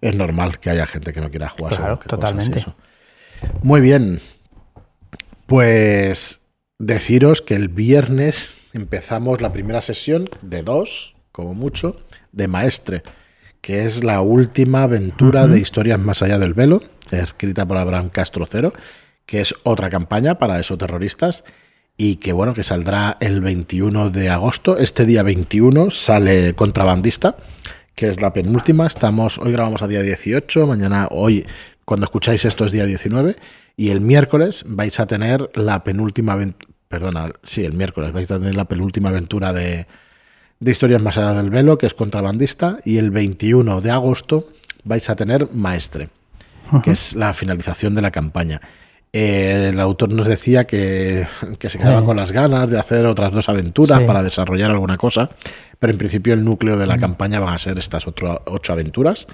es 0.00 0.14
normal 0.14 0.58
que 0.58 0.70
haya 0.70 0.86
gente 0.86 1.12
que 1.12 1.20
no 1.20 1.30
quiera 1.30 1.48
jugar. 1.48 1.76
Claro, 1.76 1.98
totalmente. 2.06 2.64
Muy 3.62 3.80
bien, 3.80 4.20
pues 5.48 6.42
deciros 6.78 7.40
que 7.40 7.56
el 7.56 7.68
viernes 7.68 8.58
empezamos 8.74 9.40
la 9.40 9.50
primera 9.50 9.80
sesión 9.80 10.28
de 10.42 10.62
dos, 10.62 11.16
como 11.32 11.54
mucho, 11.54 11.96
de 12.32 12.48
Maestre, 12.48 13.02
que 13.62 13.86
es 13.86 14.04
la 14.04 14.20
última 14.20 14.82
aventura 14.82 15.46
de 15.46 15.58
Historias 15.58 15.98
Más 15.98 16.20
Allá 16.20 16.38
del 16.38 16.52
Velo, 16.52 16.82
escrita 17.10 17.66
por 17.66 17.78
Abraham 17.78 18.10
Castro 18.10 18.46
Cero, 18.46 18.74
que 19.24 19.40
es 19.40 19.54
otra 19.62 19.88
campaña 19.88 20.38
para 20.38 20.60
esos 20.60 20.76
terroristas 20.76 21.44
y 21.96 22.16
que 22.16 22.34
bueno, 22.34 22.52
que 22.52 22.62
saldrá 22.62 23.16
el 23.18 23.40
21 23.40 24.10
de 24.10 24.28
agosto. 24.28 24.76
Este 24.76 25.06
día 25.06 25.22
21 25.22 25.90
sale 25.90 26.52
Contrabandista, 26.56 27.36
que 27.94 28.08
es 28.08 28.20
la 28.20 28.34
penúltima. 28.34 28.86
Estamos, 28.86 29.38
hoy 29.38 29.52
grabamos 29.52 29.80
a 29.80 29.88
día 29.88 30.02
18, 30.02 30.66
mañana, 30.66 31.08
hoy, 31.10 31.46
cuando 31.88 32.04
escucháis 32.04 32.44
esto 32.44 32.66
es 32.66 32.70
día 32.70 32.84
19 32.84 33.36
y 33.74 33.88
el 33.88 34.02
miércoles 34.02 34.62
vais 34.66 35.00
a 35.00 35.06
tener 35.06 35.48
la 35.54 35.84
penúltima 35.84 36.34
aventura, 36.34 36.70
perdona, 36.86 37.32
sí, 37.44 37.64
el 37.64 37.72
miércoles 37.72 38.12
vais 38.12 38.30
a 38.30 38.38
tener 38.38 38.54
la 38.56 38.66
penúltima 38.66 39.08
aventura 39.08 39.54
de, 39.54 39.86
de 40.60 40.70
Historias 40.70 41.00
Más 41.00 41.16
Allá 41.16 41.32
del 41.32 41.48
Velo, 41.48 41.78
que 41.78 41.86
es 41.86 41.94
contrabandista, 41.94 42.76
y 42.84 42.98
el 42.98 43.10
21 43.10 43.80
de 43.80 43.90
agosto 43.90 44.50
vais 44.84 45.08
a 45.08 45.16
tener 45.16 45.48
Maestre, 45.50 46.10
que 46.84 46.90
es 46.90 47.14
la 47.14 47.32
finalización 47.32 47.94
de 47.94 48.02
la 48.02 48.10
campaña. 48.10 48.60
Eh, 49.14 49.70
el 49.72 49.80
autor 49.80 50.12
nos 50.12 50.26
decía 50.26 50.66
que, 50.66 51.26
se 51.58 51.78
quedaba 51.78 52.04
con 52.04 52.18
las 52.18 52.32
ganas 52.32 52.68
de 52.68 52.78
hacer 52.78 53.06
otras 53.06 53.32
dos 53.32 53.48
aventuras 53.48 54.02
para 54.02 54.22
desarrollar 54.22 54.70
alguna 54.70 54.98
cosa, 54.98 55.30
pero 55.78 55.94
en 55.94 55.98
principio 55.98 56.34
el 56.34 56.44
núcleo 56.44 56.76
de 56.76 56.86
la 56.86 56.98
campaña 56.98 57.40
van 57.40 57.54
a 57.54 57.58
ser 57.58 57.78
estas 57.78 58.06
ocho 58.06 58.72
aventuras. 58.74 59.26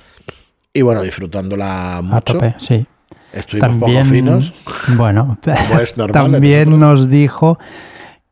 Y 0.77 0.83
bueno, 0.83 1.03
disfrutándola 1.03 2.01
mucho. 2.03 2.17
A 2.17 2.21
tope, 2.21 2.55
sí. 2.59 2.85
Estuvimos 3.33 3.77
poco 3.77 4.05
finos. 4.05 4.53
Bueno, 4.97 5.39
también 6.13 6.79
nos 6.79 7.09
dijo 7.09 7.59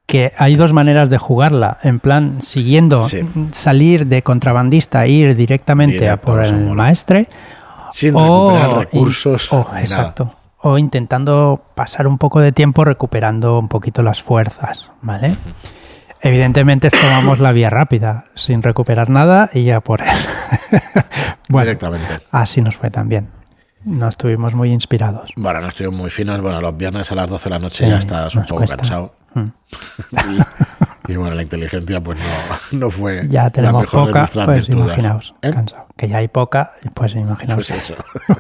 que 0.07 0.33
hay 0.37 0.57
dos 0.57 0.73
maneras 0.73 1.09
de 1.09 1.19
jugarla, 1.19 1.79
en 1.85 2.01
plan 2.01 2.43
siguiendo, 2.43 3.07
salir 3.53 4.07
de 4.07 4.23
contrabandista 4.23 5.05
e 5.07 5.11
ir 5.11 5.37
directamente 5.37 6.11
a 6.11 6.21
por 6.21 6.45
el 6.45 6.75
maestre. 6.75 7.29
Sin 7.93 8.15
recuperar 8.15 8.77
recursos. 8.77 9.49
exacto. 9.77 10.35
O 10.65 10.79
intentando 10.79 11.63
pasar 11.75 12.07
un 12.07 12.19
poco 12.19 12.41
de 12.41 12.53
tiempo 12.53 12.85
recuperando 12.85 13.59
un 13.59 13.69
poquito 13.69 14.03
las 14.03 14.23
fuerzas, 14.23 14.91
¿vale? 15.01 15.37
Evidentemente 16.21 16.91
tomamos 16.91 17.41
la 17.41 17.53
vía 17.53 17.71
rápida, 17.71 18.27
sin 18.35 18.63
recuperar 18.63 19.11
nada 19.11 19.51
y 19.53 19.65
ya 19.65 19.81
por 19.81 20.01
él. 20.03 20.09
Bueno, 21.49 21.67
Directamente. 21.67 22.21
Así 22.31 22.61
nos 22.61 22.77
fue 22.77 22.91
también. 22.91 23.29
No 23.85 24.09
estuvimos 24.09 24.55
muy 24.55 24.71
inspirados. 24.71 25.31
Bueno, 25.37 25.61
no 25.61 25.69
estuvimos 25.69 25.99
muy 25.99 26.11
finos. 26.11 26.41
Bueno, 26.41 26.61
los 26.61 26.77
viernes 26.77 27.11
a 27.11 27.15
las 27.15 27.29
12 27.29 27.45
de 27.45 27.51
la 27.51 27.59
noche 27.59 27.89
ya 27.89 27.99
estás 27.99 28.35
un 28.37 28.47
poco 28.47 28.65
cansado. 28.65 29.15
Mm. 29.35 29.49
y, 31.09 31.17
bueno, 31.17 31.35
la 31.35 31.43
inteligencia 31.43 32.01
pues 32.01 32.19
no, 32.19 32.79
no 32.79 32.91
fue 32.91 33.27
ya 33.29 33.49
tenemos 33.51 33.87
poca, 33.87 34.29
pues 34.45 34.69
imaginaos, 34.69 35.35
¿Eh? 35.43 35.51
cansado. 35.51 35.87
Que 35.97 36.09
ya 36.09 36.19
hay 36.19 36.29
poca, 36.29 36.75
pues 36.95 37.15
imaginaos. 37.15 37.67
Pues 37.67 37.71
eso. 37.71 37.97
no, 38.29 38.37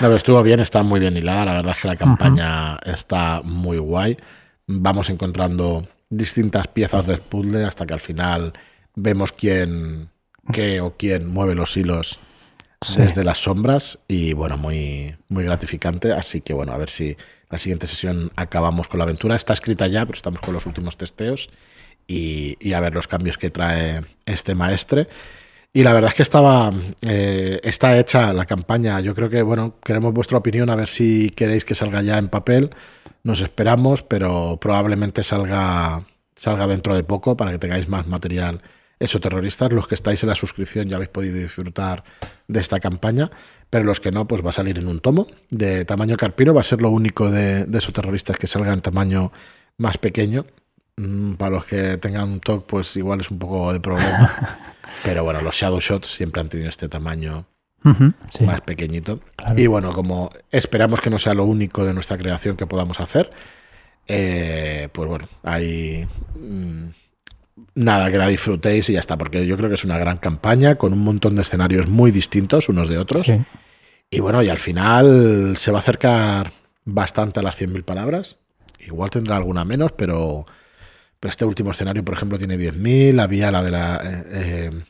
pero 0.00 0.16
estuvo 0.16 0.42
bien, 0.42 0.60
está 0.60 0.82
muy 0.82 1.00
bien 1.00 1.16
hilada. 1.16 1.44
La 1.44 1.52
verdad 1.54 1.72
es 1.76 1.80
que 1.80 1.88
la 1.88 1.96
campaña 1.96 2.78
está 2.84 3.42
muy 3.44 3.78
guay. 3.78 4.16
Vamos 4.66 5.10
encontrando 5.10 5.86
distintas 6.08 6.68
piezas 6.68 7.06
del 7.06 7.20
puzzle 7.20 7.64
hasta 7.64 7.84
que 7.84 7.94
al 7.94 8.00
final 8.00 8.52
vemos 8.94 9.32
quién, 9.32 10.10
qué 10.52 10.80
o 10.80 10.96
quién 10.96 11.28
mueve 11.28 11.54
los 11.54 11.76
hilos 11.76 12.18
desde 12.96 13.22
las 13.22 13.38
sombras 13.38 13.98
y 14.08 14.32
bueno, 14.32 14.56
muy, 14.56 15.14
muy 15.28 15.44
gratificante. 15.44 16.12
Así 16.12 16.40
que 16.40 16.52
bueno, 16.52 16.72
a 16.72 16.78
ver 16.78 16.90
si 16.90 17.16
la 17.50 17.58
siguiente 17.58 17.86
sesión 17.86 18.30
acabamos 18.36 18.88
con 18.88 18.98
la 18.98 19.04
aventura. 19.04 19.36
Está 19.36 19.52
escrita 19.52 19.86
ya, 19.86 20.04
pero 20.04 20.16
estamos 20.16 20.40
con 20.40 20.54
los 20.54 20.66
últimos 20.66 20.96
testeos 20.96 21.50
y, 22.06 22.72
a 22.72 22.80
ver 22.80 22.94
los 22.94 23.06
cambios 23.06 23.38
que 23.38 23.50
trae 23.50 24.02
este 24.26 24.54
maestre. 24.54 25.06
Y 25.74 25.84
la 25.84 25.94
verdad 25.94 26.08
es 26.08 26.14
que 26.14 26.22
estaba 26.22 26.72
eh, 27.00 27.60
está 27.62 27.98
hecha 27.98 28.32
la 28.32 28.44
campaña. 28.44 29.00
Yo 29.00 29.14
creo 29.14 29.30
que, 29.30 29.42
bueno, 29.42 29.76
queremos 29.82 30.12
vuestra 30.12 30.38
opinión, 30.38 30.68
a 30.68 30.76
ver 30.76 30.88
si 30.88 31.30
queréis 31.30 31.64
que 31.64 31.74
salga 31.74 32.02
ya 32.02 32.18
en 32.18 32.28
papel. 32.28 32.70
Nos 33.22 33.40
esperamos, 33.40 34.02
pero 34.02 34.58
probablemente 34.60 35.22
salga, 35.22 36.04
salga 36.36 36.66
dentro 36.66 36.94
de 36.94 37.04
poco 37.04 37.36
para 37.36 37.52
que 37.52 37.58
tengáis 37.58 37.88
más 37.88 38.06
material 38.06 38.60
eso, 39.02 39.20
terroristas, 39.20 39.72
los 39.72 39.88
que 39.88 39.94
estáis 39.94 40.22
en 40.22 40.28
la 40.28 40.34
suscripción 40.34 40.88
ya 40.88 40.96
habéis 40.96 41.10
podido 41.10 41.36
disfrutar 41.36 42.04
de 42.48 42.60
esta 42.60 42.80
campaña, 42.80 43.30
pero 43.68 43.84
los 43.84 44.00
que 44.00 44.12
no, 44.12 44.28
pues 44.28 44.44
va 44.44 44.50
a 44.50 44.52
salir 44.52 44.78
en 44.78 44.86
un 44.86 45.00
tomo 45.00 45.26
de 45.50 45.84
tamaño 45.84 46.16
carpino, 46.16 46.54
va 46.54 46.60
a 46.60 46.64
ser 46.64 46.82
lo 46.82 46.90
único 46.90 47.30
de, 47.30 47.64
de 47.64 47.78
esos 47.78 47.92
terroristas 47.92 48.38
que 48.38 48.46
salga 48.46 48.72
en 48.72 48.80
tamaño 48.80 49.32
más 49.76 49.98
pequeño. 49.98 50.46
Mm, 50.96 51.34
para 51.34 51.50
los 51.50 51.64
que 51.64 51.96
tengan 51.96 52.28
un 52.28 52.40
TOC, 52.40 52.66
pues 52.66 52.96
igual 52.96 53.20
es 53.20 53.30
un 53.30 53.38
poco 53.38 53.72
de 53.72 53.80
problema. 53.80 54.30
pero 55.04 55.24
bueno, 55.24 55.40
los 55.40 55.54
Shadow 55.54 55.80
Shots 55.80 56.08
siempre 56.08 56.40
han 56.40 56.48
tenido 56.48 56.68
este 56.68 56.88
tamaño 56.88 57.46
más 58.40 58.60
pequeñito. 58.60 59.20
Y 59.56 59.66
bueno, 59.66 59.92
como 59.92 60.30
esperamos 60.50 61.00
que 61.00 61.10
no 61.10 61.18
sea 61.18 61.34
lo 61.34 61.44
único 61.44 61.84
de 61.84 61.94
nuestra 61.94 62.16
creación 62.16 62.56
que 62.56 62.66
podamos 62.66 63.00
hacer, 63.00 63.30
eh, 64.06 64.88
pues 64.92 65.08
bueno, 65.08 65.28
hay... 65.42 66.06
nada, 67.74 68.10
que 68.10 68.18
la 68.18 68.28
disfrutéis 68.28 68.88
y 68.90 68.94
ya 68.94 69.00
está, 69.00 69.16
porque 69.16 69.46
yo 69.46 69.56
creo 69.56 69.68
que 69.68 69.74
es 69.74 69.84
una 69.84 69.98
gran 69.98 70.18
campaña 70.18 70.76
con 70.76 70.92
un 70.92 71.00
montón 71.00 71.36
de 71.36 71.42
escenarios 71.42 71.88
muy 71.88 72.10
distintos 72.10 72.68
unos 72.68 72.88
de 72.88 72.98
otros. 72.98 73.26
Y 74.10 74.20
bueno, 74.20 74.42
y 74.42 74.48
al 74.48 74.58
final 74.58 75.54
se 75.56 75.70
va 75.70 75.78
a 75.78 75.80
acercar 75.80 76.52
bastante 76.84 77.40
a 77.40 77.42
las 77.42 77.60
100.000 77.60 77.82
palabras. 77.82 78.38
Igual 78.78 79.10
tendrá 79.10 79.36
alguna 79.36 79.64
menos, 79.64 79.92
pero, 79.92 80.44
pero 81.18 81.30
este 81.30 81.44
último 81.44 81.70
escenario, 81.70 82.04
por 82.04 82.14
ejemplo, 82.14 82.38
tiene 82.38 82.58
10.000. 82.58 83.20
Había 83.20 83.50
la 83.50 83.62
de 83.62 83.70
la... 83.70 84.00
Eh, 84.04 84.24
eh, 84.32 84.84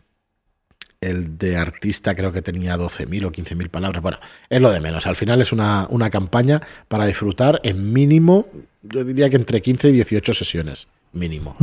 el 1.01 1.37
de 1.37 1.57
artista 1.57 2.15
creo 2.15 2.33
que 2.33 2.43
tenía 2.43 2.77
12.000 2.77 3.27
o 3.27 3.33
15.000 3.33 3.69
palabras. 3.71 4.03
Bueno, 4.03 4.19
es 4.49 4.61
lo 4.63 4.71
de 4.71 4.81
menos. 4.81 5.07
Al 5.07 5.17
final 5.17 5.41
es 5.43 5.53
una, 5.53 5.87
una 5.91 6.11
campaña 6.11 6.63
para 6.89 7.07
disfrutar 7.07 7.61
en 7.65 7.93
mínimo, 7.93 8.47
yo 8.83 9.03
diría 9.03 9.29
que 9.29 9.37
entre 9.37 9.61
15 9.61 9.89
y 9.89 9.93
18 9.93 10.33
sesiones, 10.33 10.87
mínimo. 11.13 11.57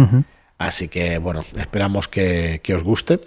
Así 0.59 0.89
que 0.89 1.17
bueno, 1.19 1.39
esperamos 1.57 2.07
que, 2.07 2.61
os 2.75 2.83
guste. 2.83 3.21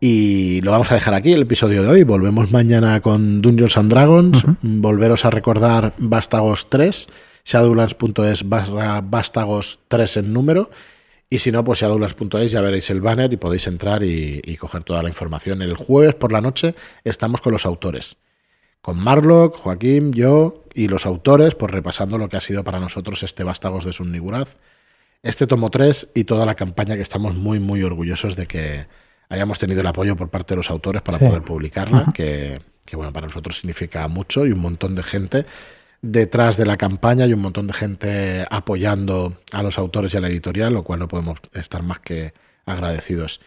Y 0.00 0.60
lo 0.62 0.72
vamos 0.72 0.90
a 0.90 0.96
dejar 0.96 1.14
aquí 1.14 1.32
el 1.32 1.42
episodio 1.42 1.84
de 1.84 1.88
hoy. 1.88 2.02
Volvemos 2.02 2.50
mañana 2.50 3.00
con 3.00 3.40
Dungeons 3.40 3.76
and 3.76 3.90
Dragons. 3.90 4.44
Volveros 4.60 5.24
a 5.24 5.30
recordar 5.30 5.94
Vástagos 5.98 6.68
3, 6.68 7.08
shadowlands.es 7.44 8.48
barra 8.48 9.00
Vástagos 9.00 9.78
3 9.86 10.16
en 10.16 10.32
número. 10.32 10.70
Y 11.30 11.38
si 11.38 11.52
no, 11.52 11.62
pues 11.62 11.78
shadowlands.es 11.78 12.50
ya 12.50 12.60
veréis 12.60 12.90
el 12.90 13.00
banner 13.00 13.32
y 13.32 13.36
podéis 13.36 13.68
entrar 13.68 14.02
y, 14.02 14.42
y, 14.44 14.56
coger 14.56 14.82
toda 14.82 15.04
la 15.04 15.08
información. 15.08 15.62
El 15.62 15.76
jueves 15.76 16.16
por 16.16 16.32
la 16.32 16.40
noche 16.40 16.74
estamos 17.04 17.40
con 17.40 17.52
los 17.52 17.64
autores. 17.64 18.16
Con 18.80 18.98
Marlock, 18.98 19.58
Joaquín, 19.58 20.12
yo 20.12 20.64
y 20.74 20.88
los 20.88 21.06
autores, 21.06 21.54
pues 21.54 21.70
repasando 21.70 22.18
lo 22.18 22.28
que 22.28 22.36
ha 22.36 22.40
sido 22.40 22.64
para 22.64 22.80
nosotros 22.80 23.22
este 23.22 23.44
Vástagos 23.44 23.84
de 23.84 23.92
Sunniguraz 23.92 24.56
este 25.22 25.46
tomo 25.46 25.70
3 25.70 26.08
y 26.14 26.24
toda 26.24 26.44
la 26.46 26.54
campaña 26.54 26.96
que 26.96 27.02
estamos 27.02 27.34
muy, 27.34 27.60
muy 27.60 27.82
orgullosos 27.82 28.34
de 28.36 28.46
que 28.46 28.86
hayamos 29.28 29.58
tenido 29.58 29.80
el 29.80 29.86
apoyo 29.86 30.16
por 30.16 30.30
parte 30.30 30.54
de 30.54 30.56
los 30.56 30.70
autores 30.70 31.02
para 31.02 31.18
poder 31.18 31.42
publicarla, 31.42 32.12
que, 32.12 32.60
bueno, 32.92 33.12
para 33.12 33.28
nosotros 33.28 33.56
significa 33.58 34.06
mucho 34.08 34.46
y 34.46 34.52
un 34.52 34.58
montón 34.58 34.94
de 34.94 35.02
gente 35.02 35.46
detrás 36.02 36.56
de 36.56 36.66
la 36.66 36.76
campaña 36.76 37.26
y 37.26 37.32
un 37.32 37.40
montón 37.40 37.68
de 37.68 37.72
gente 37.72 38.46
apoyando 38.50 39.38
a 39.52 39.62
los 39.62 39.78
autores 39.78 40.12
y 40.12 40.16
a 40.16 40.20
la 40.20 40.28
editorial, 40.28 40.74
lo 40.74 40.82
cual 40.82 40.98
no 40.98 41.08
podemos 41.08 41.38
estar 41.54 41.82
más 41.82 42.00
que 42.00 42.34
agradecidos. 42.66 43.40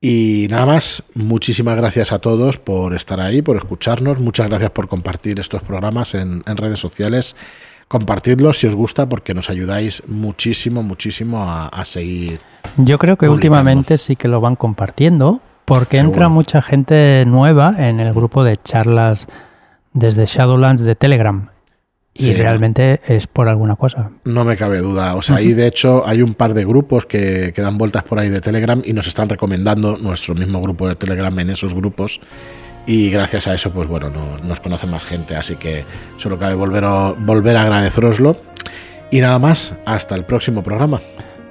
Y 0.00 0.48
nada 0.50 0.66
más, 0.66 1.04
muchísimas 1.14 1.76
gracias 1.76 2.12
a 2.12 2.18
todos 2.18 2.58
por 2.58 2.94
estar 2.94 3.20
ahí, 3.20 3.40
por 3.40 3.56
escucharnos, 3.56 4.18
muchas 4.18 4.48
gracias 4.48 4.72
por 4.72 4.88
compartir 4.88 5.40
estos 5.40 5.62
programas 5.62 6.14
en, 6.14 6.42
en 6.46 6.56
redes 6.56 6.80
sociales 6.80 7.36
compartidlo 7.88 8.52
si 8.52 8.66
os 8.66 8.74
gusta 8.74 9.08
porque 9.08 9.34
nos 9.34 9.50
ayudáis 9.50 10.02
muchísimo, 10.06 10.82
muchísimo 10.82 11.44
a, 11.48 11.84
seguir. 11.84 12.40
Yo 12.76 12.98
creo 12.98 13.16
que 13.16 13.28
últimamente 13.28 13.98
sí 13.98 14.16
que 14.16 14.28
lo 14.28 14.40
van 14.40 14.56
compartiendo 14.56 15.40
porque 15.64 15.98
entra 15.98 16.28
mucha 16.28 16.62
gente 16.62 17.24
nueva 17.26 17.74
en 17.88 18.00
el 18.00 18.12
grupo 18.12 18.44
de 18.44 18.56
charlas 18.56 19.26
desde 19.92 20.26
Shadowlands 20.26 20.82
de 20.82 20.94
Telegram. 20.94 21.50
Y 22.18 22.32
realmente 22.32 23.02
es 23.06 23.26
por 23.26 23.46
alguna 23.46 23.76
cosa. 23.76 24.10
No 24.24 24.42
me 24.46 24.56
cabe 24.56 24.78
duda. 24.78 25.16
O 25.16 25.22
sea, 25.22 25.36
ahí 25.36 25.52
de 25.52 25.66
hecho 25.66 26.06
hay 26.06 26.22
un 26.22 26.32
par 26.32 26.54
de 26.54 26.64
grupos 26.64 27.04
que, 27.04 27.52
que 27.54 27.60
dan 27.60 27.76
vueltas 27.76 28.04
por 28.04 28.18
ahí 28.18 28.30
de 28.30 28.40
Telegram 28.40 28.80
y 28.82 28.94
nos 28.94 29.06
están 29.06 29.28
recomendando 29.28 29.98
nuestro 29.98 30.34
mismo 30.34 30.62
grupo 30.62 30.88
de 30.88 30.94
Telegram 30.94 31.38
en 31.38 31.50
esos 31.50 31.74
grupos 31.74 32.20
y 32.86 33.10
gracias 33.10 33.48
a 33.48 33.54
eso, 33.54 33.70
pues 33.72 33.88
bueno, 33.88 34.10
nos 34.42 34.60
conoce 34.60 34.86
más 34.86 35.02
gente, 35.04 35.34
así 35.36 35.56
que 35.56 35.84
solo 36.18 36.38
cabe 36.38 36.54
volver 36.54 36.84
a, 36.84 37.12
volver 37.12 37.56
a 37.56 37.62
agradeceroslo. 37.62 38.36
Y 39.10 39.20
nada 39.20 39.38
más, 39.38 39.74
hasta 39.84 40.14
el 40.14 40.24
próximo 40.24 40.62
programa. 40.62 41.00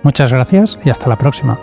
Muchas 0.03 0.31
gracias 0.31 0.77
y 0.83 0.89
hasta 0.89 1.09
la 1.09 1.17
próxima. 1.17 1.57